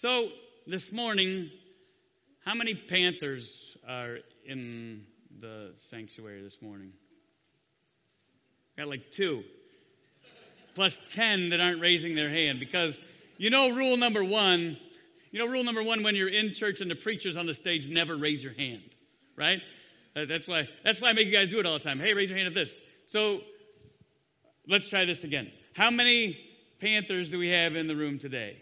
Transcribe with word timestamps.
So 0.00 0.28
this 0.66 0.92
morning, 0.92 1.50
how 2.44 2.52
many 2.52 2.74
Panthers 2.74 3.78
are 3.88 4.18
in 4.44 5.06
the 5.40 5.70
sanctuary 5.74 6.42
this 6.42 6.60
morning? 6.60 6.92
Got 8.76 8.88
like 8.88 9.10
two. 9.10 9.42
Plus 10.74 10.98
10 11.14 11.48
that 11.48 11.62
aren't 11.62 11.80
raising 11.80 12.14
their 12.14 12.28
hand 12.28 12.60
because 12.60 13.00
you 13.38 13.48
know 13.48 13.70
rule 13.70 13.96
number 13.96 14.22
one, 14.22 14.76
you 15.30 15.38
know 15.38 15.46
rule 15.46 15.64
number 15.64 15.82
one 15.82 16.02
when 16.02 16.14
you're 16.14 16.28
in 16.28 16.52
church 16.52 16.82
and 16.82 16.90
the 16.90 16.94
preacher's 16.94 17.38
on 17.38 17.46
the 17.46 17.54
stage, 17.54 17.88
never 17.88 18.16
raise 18.16 18.44
your 18.44 18.52
hand, 18.52 18.82
right? 19.34 19.62
Uh, 20.14 20.26
that's 20.26 20.46
why, 20.46 20.68
that's 20.84 21.00
why 21.00 21.08
I 21.08 21.12
make 21.14 21.24
you 21.24 21.32
guys 21.32 21.48
do 21.48 21.58
it 21.58 21.64
all 21.64 21.72
the 21.72 21.84
time. 21.84 22.00
Hey, 22.00 22.12
raise 22.12 22.28
your 22.28 22.36
hand 22.36 22.48
at 22.48 22.54
this. 22.54 22.78
So 23.06 23.40
let's 24.68 24.90
try 24.90 25.06
this 25.06 25.24
again. 25.24 25.50
How 25.74 25.90
many 25.90 26.38
Panthers 26.80 27.30
do 27.30 27.38
we 27.38 27.48
have 27.48 27.76
in 27.76 27.86
the 27.86 27.96
room 27.96 28.18
today? 28.18 28.58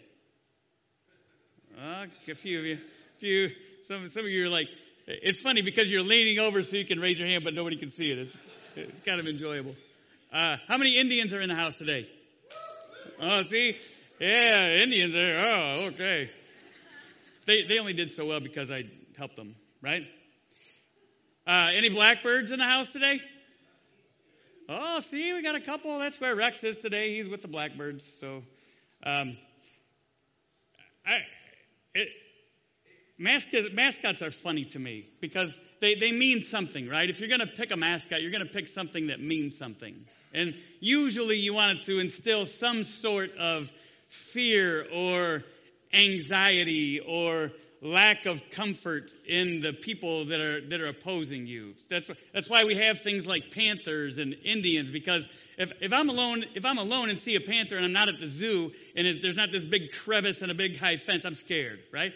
Uh, 1.77 2.05
a 2.29 2.35
few 2.35 2.59
of 2.59 2.65
you. 2.65 2.75
A 2.75 3.19
few. 3.19 3.51
Some, 3.83 4.07
some 4.07 4.23
of 4.23 4.31
you 4.31 4.45
are 4.45 4.49
like, 4.49 4.67
it's 5.07 5.41
funny 5.41 5.61
because 5.61 5.91
you're 5.91 6.03
leaning 6.03 6.39
over 6.39 6.63
so 6.63 6.77
you 6.77 6.85
can 6.85 6.99
raise 6.99 7.19
your 7.19 7.27
hand, 7.27 7.43
but 7.43 7.53
nobody 7.53 7.75
can 7.75 7.89
see 7.89 8.11
it. 8.11 8.17
It's, 8.17 8.37
it's 8.75 9.01
kind 9.01 9.19
of 9.19 9.27
enjoyable. 9.27 9.75
Uh, 10.31 10.57
how 10.67 10.77
many 10.77 10.97
Indians 10.97 11.33
are 11.33 11.41
in 11.41 11.49
the 11.49 11.55
house 11.55 11.75
today? 11.75 12.07
Oh, 13.21 13.41
see? 13.43 13.77
Yeah, 14.19 14.81
Indians 14.81 15.15
are. 15.15 15.45
Oh, 15.45 15.85
okay. 15.87 16.29
They, 17.45 17.63
they 17.63 17.77
only 17.77 17.93
did 17.93 18.09
so 18.09 18.25
well 18.25 18.39
because 18.39 18.71
I 18.71 18.85
helped 19.17 19.35
them, 19.35 19.55
right? 19.81 20.03
Uh, 21.45 21.67
any 21.77 21.89
blackbirds 21.89 22.51
in 22.51 22.59
the 22.59 22.65
house 22.65 22.91
today? 22.91 23.19
Oh, 24.67 24.99
see, 25.01 25.33
we 25.33 25.43
got 25.43 25.55
a 25.55 25.59
couple. 25.59 25.99
That's 25.99 26.19
where 26.19 26.35
Rex 26.35 26.63
is 26.63 26.77
today. 26.77 27.15
He's 27.15 27.29
with 27.29 27.41
the 27.41 27.47
blackbirds. 27.47 28.03
So, 28.19 28.41
um, 29.03 29.37
I, 31.05 31.19
it, 31.95 32.09
mascots, 33.17 33.67
mascots 33.73 34.21
are 34.21 34.29
funny 34.29 34.65
to 34.65 34.79
me 34.79 35.07
because 35.21 35.57
they, 35.81 35.95
they 35.95 36.11
mean 36.11 36.41
something, 36.41 36.87
right? 36.87 37.09
If 37.09 37.19
you're 37.19 37.29
going 37.29 37.39
to 37.39 37.47
pick 37.47 37.71
a 37.71 37.77
mascot, 37.77 38.21
you're 38.21 38.31
going 38.31 38.45
to 38.45 38.53
pick 38.53 38.67
something 38.67 39.07
that 39.07 39.21
means 39.21 39.57
something. 39.57 39.95
And 40.33 40.55
usually 40.79 41.37
you 41.37 41.53
want 41.53 41.79
it 41.79 41.83
to 41.85 41.99
instill 41.99 42.45
some 42.45 42.83
sort 42.83 43.31
of 43.37 43.71
fear 44.09 44.85
or 44.93 45.43
anxiety 45.93 46.99
or 46.99 47.51
lack 47.81 48.25
of 48.25 48.49
comfort 48.49 49.11
in 49.27 49.59
the 49.59 49.73
people 49.73 50.25
that 50.25 50.39
are 50.39 50.61
that 50.69 50.81
are 50.81 50.87
opposing 50.87 51.45
you. 51.45 51.73
That's 51.89 52.09
that's 52.33 52.49
why 52.49 52.63
we 52.63 52.75
have 52.75 53.01
things 53.01 53.27
like 53.27 53.51
panthers 53.51 54.17
and 54.17 54.35
Indians 54.43 54.89
because 54.89 55.27
if, 55.57 55.71
if 55.81 55.93
I'm 55.93 56.09
alone 56.09 56.45
if 56.55 56.65
I'm 56.65 56.77
alone 56.77 57.09
and 57.09 57.19
see 57.19 57.35
a 57.35 57.41
panther 57.41 57.75
and 57.75 57.85
I'm 57.85 57.93
not 57.93 58.09
at 58.09 58.19
the 58.19 58.27
zoo 58.27 58.71
and 58.95 59.21
there's 59.21 59.37
not 59.37 59.51
this 59.51 59.63
big 59.63 59.91
crevice 59.91 60.41
and 60.41 60.51
a 60.51 60.55
big 60.55 60.77
high 60.77 60.97
fence, 60.97 61.25
I'm 61.25 61.35
scared, 61.35 61.79
right? 61.91 62.13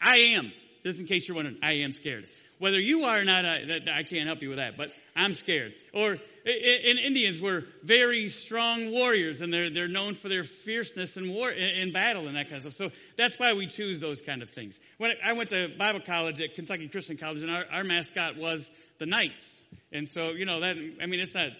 I 0.00 0.16
am. 0.18 0.52
Just 0.82 0.98
in 0.98 1.06
case 1.06 1.28
you're 1.28 1.34
wondering, 1.34 1.58
I 1.62 1.72
am 1.72 1.92
scared. 1.92 2.26
Whether 2.60 2.78
you 2.78 3.04
are 3.04 3.18
or 3.18 3.24
not, 3.24 3.46
I, 3.46 3.80
I 3.90 4.02
can't 4.02 4.26
help 4.26 4.42
you 4.42 4.50
with 4.50 4.58
that, 4.58 4.76
but 4.76 4.92
I'm 5.16 5.32
scared. 5.32 5.72
Or 5.94 6.18
in 6.44 6.98
Indians 6.98 7.40
were 7.40 7.64
very 7.82 8.28
strong 8.28 8.90
warriors, 8.90 9.40
and 9.40 9.50
they're, 9.52 9.70
they're 9.70 9.88
known 9.88 10.14
for 10.14 10.28
their 10.28 10.44
fierceness 10.44 11.16
in 11.16 11.32
war 11.32 11.50
in 11.50 11.90
battle 11.90 12.28
and 12.28 12.36
that 12.36 12.50
kind 12.50 12.56
of 12.56 12.74
stuff. 12.74 12.74
So 12.74 12.96
that's 13.16 13.38
why 13.38 13.54
we 13.54 13.66
choose 13.66 13.98
those 13.98 14.20
kind 14.20 14.42
of 14.42 14.50
things. 14.50 14.78
When 14.98 15.12
I 15.24 15.32
went 15.32 15.48
to 15.50 15.68
Bible 15.78 16.00
college 16.00 16.42
at 16.42 16.54
Kentucky 16.54 16.88
Christian 16.88 17.16
College, 17.16 17.40
and 17.40 17.50
our, 17.50 17.64
our 17.72 17.82
mascot 17.82 18.36
was 18.36 18.70
the 18.98 19.06
Knights, 19.06 19.46
and 19.90 20.06
so 20.06 20.32
you 20.32 20.44
know 20.44 20.60
that 20.60 20.76
I 21.02 21.06
mean 21.06 21.20
it's 21.20 21.34
not 21.34 21.50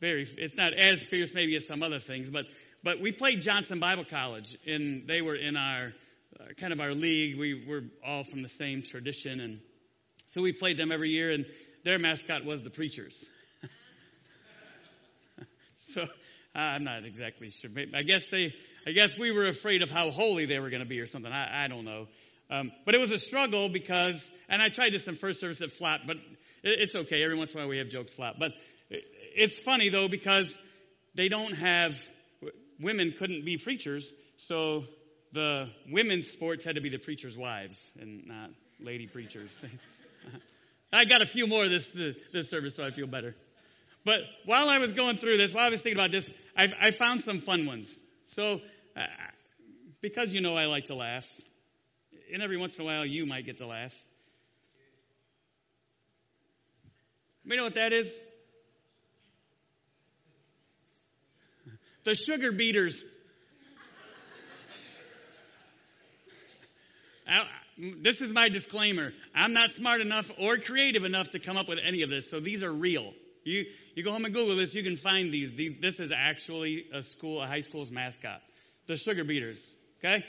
very 0.00 0.22
it's 0.22 0.56
not 0.56 0.74
as 0.74 0.98
fierce 0.98 1.34
maybe 1.34 1.54
as 1.54 1.68
some 1.68 1.84
other 1.84 2.00
things, 2.00 2.30
but 2.30 2.46
but 2.82 3.00
we 3.00 3.12
played 3.12 3.42
Johnson 3.42 3.78
Bible 3.78 4.04
College, 4.04 4.58
and 4.66 5.06
they 5.06 5.22
were 5.22 5.36
in 5.36 5.56
our 5.56 5.92
uh, 6.40 6.44
kind 6.56 6.72
of 6.72 6.80
our 6.80 6.94
league. 6.94 7.38
We 7.38 7.64
were 7.64 7.84
all 8.04 8.24
from 8.24 8.42
the 8.42 8.48
same 8.48 8.82
tradition, 8.82 9.38
and 9.38 9.60
so 10.28 10.42
we 10.42 10.52
played 10.52 10.76
them 10.76 10.92
every 10.92 11.08
year, 11.08 11.30
and 11.30 11.46
their 11.84 11.98
mascot 11.98 12.44
was 12.44 12.60
the 12.62 12.68
preachers. 12.68 13.24
so 15.94 16.04
I'm 16.54 16.84
not 16.84 17.06
exactly 17.06 17.48
sure. 17.48 17.70
I 17.94 18.02
guess 18.02 18.24
they, 18.30 18.54
I 18.86 18.92
guess 18.92 19.16
we 19.18 19.32
were 19.32 19.48
afraid 19.48 19.82
of 19.82 19.90
how 19.90 20.10
holy 20.10 20.44
they 20.44 20.58
were 20.58 20.68
going 20.68 20.82
to 20.82 20.88
be 20.88 21.00
or 21.00 21.06
something. 21.06 21.32
I, 21.32 21.64
I 21.64 21.68
don't 21.68 21.86
know. 21.86 22.08
Um, 22.50 22.72
but 22.84 22.94
it 22.94 23.00
was 23.00 23.10
a 23.10 23.16
struggle 23.18 23.70
because, 23.70 24.26
and 24.50 24.60
I 24.60 24.68
tried 24.68 24.92
this 24.92 25.08
in 25.08 25.16
first 25.16 25.40
service 25.40 25.62
at 25.62 25.72
flat, 25.72 26.00
but 26.06 26.16
it, 26.16 26.22
it's 26.62 26.94
okay. 26.94 27.22
Every 27.22 27.36
once 27.36 27.54
in 27.54 27.60
a 27.60 27.62
while 27.62 27.70
we 27.70 27.78
have 27.78 27.88
jokes 27.88 28.12
flat. 28.12 28.34
But 28.38 28.52
it, 28.90 29.04
it's 29.34 29.58
funny 29.58 29.88
though 29.88 30.08
because 30.08 30.58
they 31.14 31.28
don't 31.30 31.54
have, 31.54 31.98
women 32.78 33.14
couldn't 33.18 33.46
be 33.46 33.56
preachers, 33.56 34.12
so 34.36 34.84
the 35.32 35.70
women's 35.90 36.28
sports 36.28 36.66
had 36.66 36.74
to 36.74 36.82
be 36.82 36.90
the 36.90 36.98
preachers' 36.98 37.36
wives 37.36 37.80
and 37.98 38.26
not 38.26 38.50
lady 38.80 39.06
preachers. 39.06 39.58
I 40.92 41.04
got 41.04 41.22
a 41.22 41.26
few 41.26 41.46
more 41.46 41.68
this, 41.68 41.94
this 42.32 42.48
service, 42.48 42.74
so 42.76 42.84
I 42.84 42.90
feel 42.90 43.06
better. 43.06 43.34
But 44.04 44.20
while 44.46 44.68
I 44.68 44.78
was 44.78 44.92
going 44.92 45.16
through 45.16 45.36
this, 45.36 45.52
while 45.52 45.64
I 45.64 45.68
was 45.68 45.82
thinking 45.82 45.98
about 45.98 46.12
this, 46.12 46.24
I, 46.56 46.72
I 46.80 46.90
found 46.90 47.22
some 47.22 47.40
fun 47.40 47.66
ones. 47.66 47.98
So, 48.26 48.60
uh, 48.96 49.02
because 50.00 50.32
you 50.32 50.40
know 50.40 50.56
I 50.56 50.66
like 50.66 50.86
to 50.86 50.94
laugh, 50.94 51.26
and 52.32 52.42
every 52.42 52.56
once 52.56 52.76
in 52.76 52.82
a 52.82 52.84
while 52.84 53.04
you 53.04 53.26
might 53.26 53.44
get 53.44 53.58
to 53.58 53.66
laugh. 53.66 53.92
You 57.44 57.56
know 57.56 57.64
what 57.64 57.74
that 57.74 57.92
is? 57.92 58.18
The 62.04 62.14
sugar 62.14 62.52
beaters. 62.52 63.04
this 67.78 68.20
is 68.20 68.30
my 68.30 68.48
disclaimer. 68.48 69.12
I'm 69.34 69.52
not 69.52 69.70
smart 69.70 70.00
enough 70.00 70.30
or 70.38 70.56
creative 70.58 71.04
enough 71.04 71.30
to 71.30 71.38
come 71.38 71.56
up 71.56 71.68
with 71.68 71.78
any 71.82 72.02
of 72.02 72.10
this, 72.10 72.28
so 72.28 72.40
these 72.40 72.62
are 72.62 72.72
real. 72.72 73.12
You, 73.44 73.66
you 73.94 74.02
go 74.02 74.10
home 74.10 74.24
and 74.24 74.34
Google 74.34 74.56
this, 74.56 74.74
you 74.74 74.82
can 74.82 74.96
find 74.96 75.32
these. 75.32 75.52
This 75.80 76.00
is 76.00 76.10
actually 76.14 76.86
a 76.92 77.02
school, 77.02 77.40
a 77.40 77.46
high 77.46 77.60
school's 77.60 77.90
mascot. 77.90 78.42
The 78.86 78.96
sugar 78.96 79.24
beaters, 79.24 79.74
okay? 79.98 80.24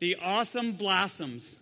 The 0.00 0.16
awesome 0.22 0.72
blossoms. 0.72 1.54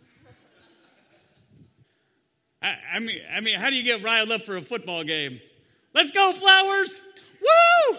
I, 2.62 2.75
I, 2.94 2.99
mean, 3.00 3.19
I 3.34 3.41
mean, 3.41 3.59
how 3.59 3.71
do 3.71 3.77
you 3.77 3.83
get 3.83 4.03
riled 4.03 4.31
up 4.31 4.43
for 4.43 4.56
a 4.56 4.62
football 4.62 5.05
game? 5.05 5.41
Let's 5.94 6.11
go, 6.11 6.33
flowers! 6.33 7.00
Woo! 7.41 7.99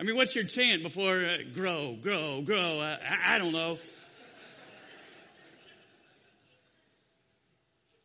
I 0.00 0.02
mean, 0.02 0.16
what's 0.16 0.34
your 0.34 0.44
chant 0.44 0.82
before 0.82 1.22
uh, 1.22 1.36
grow, 1.54 1.94
grow, 2.00 2.40
grow? 2.40 2.80
Uh, 2.80 2.96
I, 3.06 3.34
I 3.34 3.38
don't 3.38 3.52
know. 3.52 3.76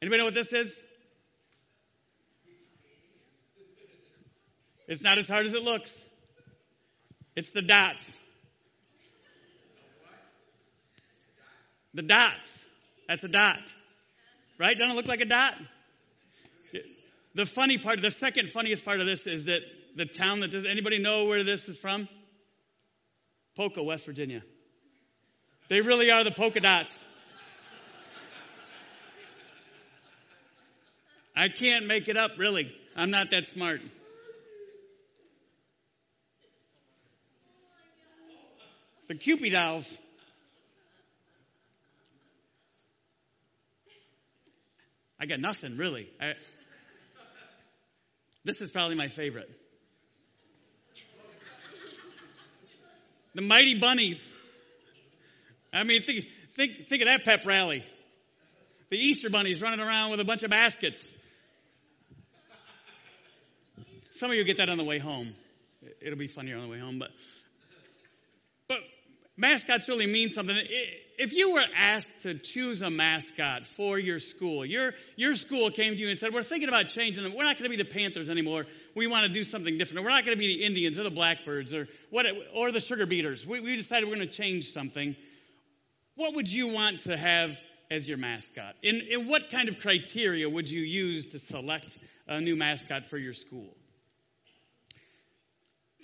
Anybody 0.02 0.18
know 0.18 0.26
what 0.26 0.34
this 0.34 0.52
is? 0.52 0.78
It's 4.90 5.04
not 5.04 5.18
as 5.18 5.30
hard 5.30 5.46
as 5.46 5.54
it 5.54 5.64
looks. 5.64 5.90
It's 7.34 7.52
the 7.52 7.62
dots. 7.62 8.06
The 11.94 12.02
dots. 12.02 12.52
That's 13.08 13.24
a 13.24 13.30
dot. 13.30 13.74
Right? 14.60 14.78
Doesn't 14.78 14.92
it 14.92 14.96
look 14.96 15.08
like 15.08 15.22
a 15.22 15.26
dot? 15.26 15.54
The 17.36 17.46
funny 17.46 17.78
part, 17.78 18.02
the 18.02 18.12
second 18.12 18.50
funniest 18.50 18.84
part 18.84 19.00
of 19.00 19.06
this 19.06 19.26
is 19.26 19.46
that 19.46 19.62
the 19.96 20.06
town 20.06 20.42
that 20.42 20.52
does 20.52 20.66
anybody 20.66 21.00
know 21.00 21.26
where 21.26 21.44
this 21.44 21.68
is 21.70 21.78
from? 21.78 22.08
Poca, 23.56 23.82
West 23.82 24.06
Virginia. 24.06 24.44
They 25.70 25.82
really 25.82 26.12
are 26.12 26.24
the 26.24 26.32
polka 26.32 26.60
dots. 26.60 26.90
I 31.36 31.50
can't 31.50 31.86
make 31.86 32.08
it 32.08 32.18
up, 32.18 32.32
really. 32.38 32.74
I'm 32.96 33.10
not 33.10 33.32
that 33.32 33.48
smart. 33.48 33.82
The 39.08 39.16
Kewpie 39.16 39.52
dolls. 39.52 39.98
I 45.20 45.26
got 45.26 45.40
nothing, 45.40 45.78
really. 45.78 46.10
I, 46.20 46.34
this 48.44 48.62
is 48.62 48.72
probably 48.72 48.96
my 48.96 49.08
favorite. 49.08 49.50
The 53.36 53.42
Mighty 53.42 53.78
Bunnies. 53.78 54.34
I 55.74 55.84
mean, 55.84 56.04
think, 56.04 56.26
think, 56.56 56.88
think 56.88 57.02
of 57.02 57.08
that 57.08 57.26
pep 57.26 57.46
rally. 57.46 57.84
The 58.90 58.98
Easter 58.98 59.30
bunnies 59.30 59.62
running 59.62 59.82
around 59.82 60.12
with 60.12 60.22
a 60.22 60.24
bunch 60.24 60.44
of 60.44 60.50
baskets. 60.50 61.04
Some 64.12 64.32
of 64.32 64.38
you 64.38 64.44
get 64.46 64.58
that 64.58 64.70
on 64.70 64.78
the 64.78 64.86
way 64.86 65.00
home. 65.00 65.36
It'll 66.00 66.18
be 66.18 66.28
funnier 66.28 66.56
on 66.56 66.64
the 66.64 66.70
way 66.70 66.80
home, 66.80 66.98
but 66.98 67.10
mascots 69.38 69.88
really 69.90 70.08
mean 70.08 70.30
something. 70.30 70.58
If 71.18 71.34
you 71.34 71.54
were 71.54 71.64
asked 71.76 72.24
to 72.24 72.38
choose 72.38 72.82
a 72.82 72.90
mascot 72.90 73.68
for 73.68 73.98
your 73.98 74.20
school, 74.20 74.66
your, 74.66 74.94
your 75.16 75.34
school 75.34 75.72
came 75.72 75.96
to 75.96 76.02
you 76.02 76.10
and 76.10 76.20
said, 76.20 76.34
We're 76.34 76.44
thinking 76.44 76.70
about 76.70 76.90
changing 76.90 77.24
them. 77.24 77.34
We're 77.36 77.46
not 77.46 77.58
going 77.58 77.70
to 77.72 77.78
be 77.78 77.82
the 77.82 77.90
Panthers 77.90 78.30
anymore. 78.30 78.66
We 78.96 79.08
want 79.08 79.28
to 79.28 79.34
do 79.34 79.44
something 79.44 79.78
different. 79.78 80.04
We're 80.04 80.12
not 80.12 80.26
going 80.26 80.38
to 80.38 80.40
be 80.40 80.58
the 80.58 80.64
Indians 80.66 81.00
or 81.00 81.04
the 81.04 81.10
Blackbirds 81.10 81.74
or, 81.74 81.88
what, 82.10 82.26
or 82.54 82.72
the 82.72 82.80
Sugar 82.80 83.06
Beaters. 83.06 83.46
We, 83.46 83.62
we 83.62 83.76
decided 83.76 84.10
we're 84.10 84.16
going 84.16 84.28
to 84.28 84.34
change 84.34 84.72
something. 84.72 85.16
What 86.16 86.36
would 86.36 86.52
you 86.52 86.68
want 86.68 87.02
to 87.02 87.18
have 87.18 87.60
as 87.92 88.08
your 88.08 88.18
mascot? 88.18 88.76
In, 88.84 89.02
in 89.10 89.28
what 89.28 89.50
kind 89.50 89.70
of 89.70 89.80
criteria 89.80 90.50
would 90.50 90.70
you 90.70 90.82
use 90.82 91.28
to 91.28 91.40
select 91.40 91.98
a 92.28 92.42
new 92.42 92.56
mascot 92.56 93.06
for 93.06 93.18
your 93.18 93.34
school? 93.34 93.76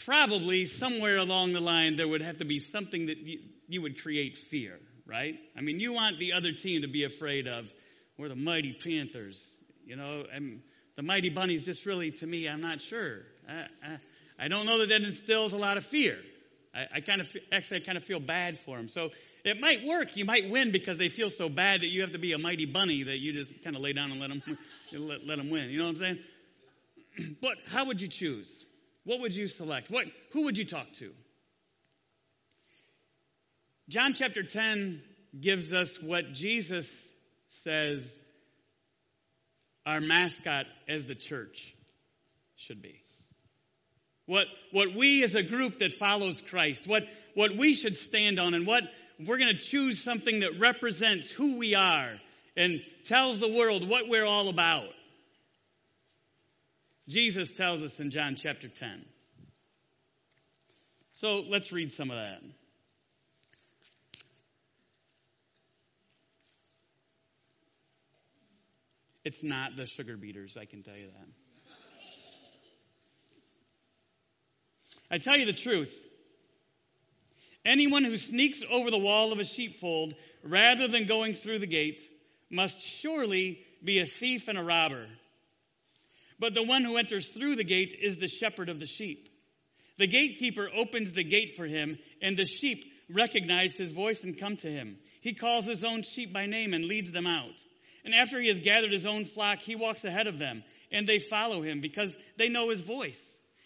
Probably 0.05 0.65
somewhere 0.65 1.17
along 1.17 1.53
the 1.53 1.59
line 1.59 1.95
there 1.95 2.07
would 2.07 2.21
have 2.21 2.37
to 2.39 2.45
be 2.45 2.59
something 2.59 3.07
that 3.07 3.17
you, 3.17 3.39
you 3.67 3.81
would 3.81 4.01
create 4.01 4.37
fear, 4.37 4.79
right? 5.05 5.35
I 5.57 5.61
mean, 5.61 5.79
you 5.79 5.93
want 5.93 6.19
the 6.19 6.33
other 6.33 6.51
team 6.51 6.81
to 6.81 6.87
be 6.87 7.03
afraid 7.03 7.47
of. 7.47 7.71
We're 8.17 8.29
the 8.29 8.35
mighty 8.35 8.73
Panthers, 8.73 9.43
you 9.85 9.95
know, 9.95 10.23
and 10.33 10.61
the 10.95 11.03
mighty 11.03 11.29
bunnies 11.29 11.65
just 11.65 11.85
really, 11.85 12.11
to 12.11 12.27
me, 12.27 12.47
I'm 12.47 12.61
not 12.61 12.81
sure. 12.81 13.19
I, 13.47 13.53
I, 13.83 14.45
I 14.45 14.47
don't 14.47 14.65
know 14.65 14.79
that 14.79 14.89
that 14.89 15.01
instills 15.01 15.53
a 15.53 15.57
lot 15.57 15.77
of 15.77 15.85
fear. 15.85 16.17
I, 16.73 16.87
I 16.95 16.99
kind 17.01 17.21
of 17.21 17.27
actually 17.51 17.81
I 17.81 17.83
kind 17.83 17.97
of 17.97 18.03
feel 18.03 18.19
bad 18.19 18.59
for 18.59 18.77
them. 18.77 18.87
So 18.87 19.09
it 19.43 19.59
might 19.59 19.85
work. 19.85 20.15
You 20.15 20.25
might 20.25 20.49
win 20.49 20.71
because 20.71 20.97
they 20.97 21.09
feel 21.09 21.29
so 21.29 21.49
bad 21.49 21.81
that 21.81 21.87
you 21.87 22.01
have 22.01 22.13
to 22.13 22.19
be 22.19 22.33
a 22.33 22.37
mighty 22.37 22.65
bunny 22.65 23.03
that 23.03 23.19
you 23.19 23.33
just 23.33 23.63
kind 23.63 23.75
of 23.75 23.81
lay 23.81 23.93
down 23.93 24.11
and 24.11 24.19
let 24.19 24.29
them 24.29 24.43
let, 24.93 25.25
let 25.25 25.37
them 25.37 25.49
win. 25.49 25.69
You 25.69 25.79
know 25.79 25.85
what 25.85 25.91
I'm 25.91 25.95
saying? 25.97 26.19
But 27.41 27.57
how 27.69 27.85
would 27.85 28.01
you 28.01 28.07
choose? 28.07 28.65
What 29.03 29.19
would 29.21 29.35
you 29.35 29.47
select? 29.47 29.89
What, 29.89 30.05
who 30.31 30.43
would 30.43 30.57
you 30.57 30.65
talk 30.65 30.91
to? 30.93 31.11
John 33.89 34.13
chapter 34.13 34.43
10 34.43 35.01
gives 35.39 35.73
us 35.73 36.01
what 36.01 36.33
Jesus 36.33 36.89
says 37.63 38.17
our 39.85 39.99
mascot 39.99 40.65
as 40.87 41.05
the 41.05 41.15
church 41.15 41.75
should 42.55 42.81
be. 42.81 43.01
What, 44.27 44.45
what 44.71 44.95
we 44.95 45.23
as 45.23 45.35
a 45.35 45.43
group 45.43 45.79
that 45.79 45.93
follows 45.93 46.41
Christ, 46.41 46.87
what, 46.87 47.03
what 47.33 47.57
we 47.57 47.73
should 47.73 47.97
stand 47.97 48.39
on, 48.39 48.53
and 48.53 48.65
what 48.67 48.83
we're 49.19 49.37
going 49.37 49.55
to 49.55 49.61
choose 49.61 50.01
something 50.01 50.41
that 50.41 50.59
represents 50.59 51.29
who 51.29 51.57
we 51.57 51.75
are 51.75 52.13
and 52.55 52.81
tells 53.03 53.39
the 53.39 53.47
world 53.47 53.87
what 53.87 54.07
we're 54.07 54.25
all 54.25 54.49
about. 54.49 54.89
Jesus 57.11 57.49
tells 57.49 57.83
us 57.83 57.99
in 57.99 58.09
John 58.09 58.35
chapter 58.35 58.69
10. 58.69 59.05
So 61.11 61.43
let's 61.45 61.73
read 61.73 61.91
some 61.91 62.09
of 62.09 62.15
that. 62.15 62.41
It's 69.25 69.43
not 69.43 69.75
the 69.75 69.85
sugar 69.85 70.15
beaters, 70.15 70.57
I 70.57 70.63
can 70.63 70.83
tell 70.83 70.95
you 70.95 71.07
that. 71.07 71.27
I 75.11 75.17
tell 75.17 75.37
you 75.37 75.45
the 75.45 75.51
truth. 75.51 75.93
Anyone 77.65 78.05
who 78.05 78.15
sneaks 78.15 78.63
over 78.71 78.89
the 78.89 78.97
wall 78.97 79.33
of 79.33 79.39
a 79.39 79.43
sheepfold 79.43 80.15
rather 80.43 80.87
than 80.87 81.07
going 81.07 81.33
through 81.33 81.59
the 81.59 81.67
gate 81.67 81.99
must 82.49 82.79
surely 82.79 83.59
be 83.83 83.99
a 83.99 84.05
thief 84.05 84.47
and 84.47 84.57
a 84.57 84.63
robber. 84.63 85.07
But 86.41 86.55
the 86.55 86.63
one 86.63 86.83
who 86.83 86.97
enters 86.97 87.27
through 87.27 87.55
the 87.55 87.63
gate 87.63 87.95
is 88.01 88.17
the 88.17 88.27
shepherd 88.27 88.67
of 88.67 88.79
the 88.79 88.87
sheep. 88.87 89.29
The 89.97 90.07
gatekeeper 90.07 90.71
opens 90.75 91.13
the 91.13 91.23
gate 91.23 91.55
for 91.55 91.67
him, 91.67 91.99
and 92.19 92.35
the 92.35 92.45
sheep 92.45 92.83
recognize 93.11 93.73
his 93.73 93.91
voice 93.91 94.23
and 94.23 94.35
come 94.35 94.57
to 94.57 94.67
him. 94.67 94.97
He 95.21 95.35
calls 95.35 95.65
his 95.65 95.83
own 95.83 96.01
sheep 96.01 96.33
by 96.33 96.47
name 96.47 96.73
and 96.73 96.83
leads 96.83 97.11
them 97.11 97.27
out. 97.27 97.53
And 98.03 98.15
after 98.15 98.41
he 98.41 98.47
has 98.47 98.59
gathered 98.59 98.91
his 98.91 99.05
own 99.05 99.25
flock, 99.25 99.59
he 99.59 99.75
walks 99.75 100.03
ahead 100.03 100.25
of 100.25 100.39
them, 100.39 100.63
and 100.91 101.07
they 101.07 101.19
follow 101.19 101.61
him 101.61 101.79
because 101.79 102.17
they 102.37 102.49
know 102.49 102.71
his 102.71 102.81
voice. 102.81 103.21